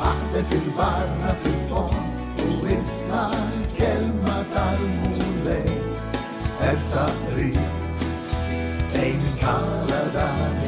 [0.00, 2.08] Għamte fil-barra fil-fond
[2.46, 2.48] u
[2.78, 3.26] isma
[3.76, 5.72] kelma tal-mulej.
[6.72, 7.04] Essa
[7.36, 7.52] ri,
[8.96, 10.61] ejn kala dan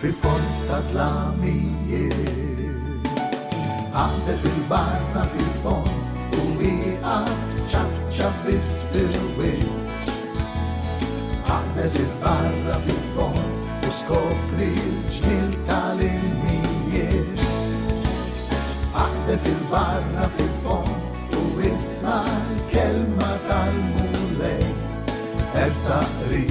[0.05, 3.11] fil-fond tad-lamijiet
[3.99, 6.41] għande fil-barna fil-fond u
[6.71, 7.43] iqaf
[7.75, 9.83] ċaf ċaf bis fil-wind
[11.59, 13.56] għande fil-barra fil-fond
[14.07, 14.69] skopri
[15.11, 17.41] l-ġmil tal-immijiet.
[19.05, 24.63] Aħde fil-barra fil-fond u isma l-kelma tal-mulej.
[25.65, 25.99] Ersa
[26.31, 26.45] ri,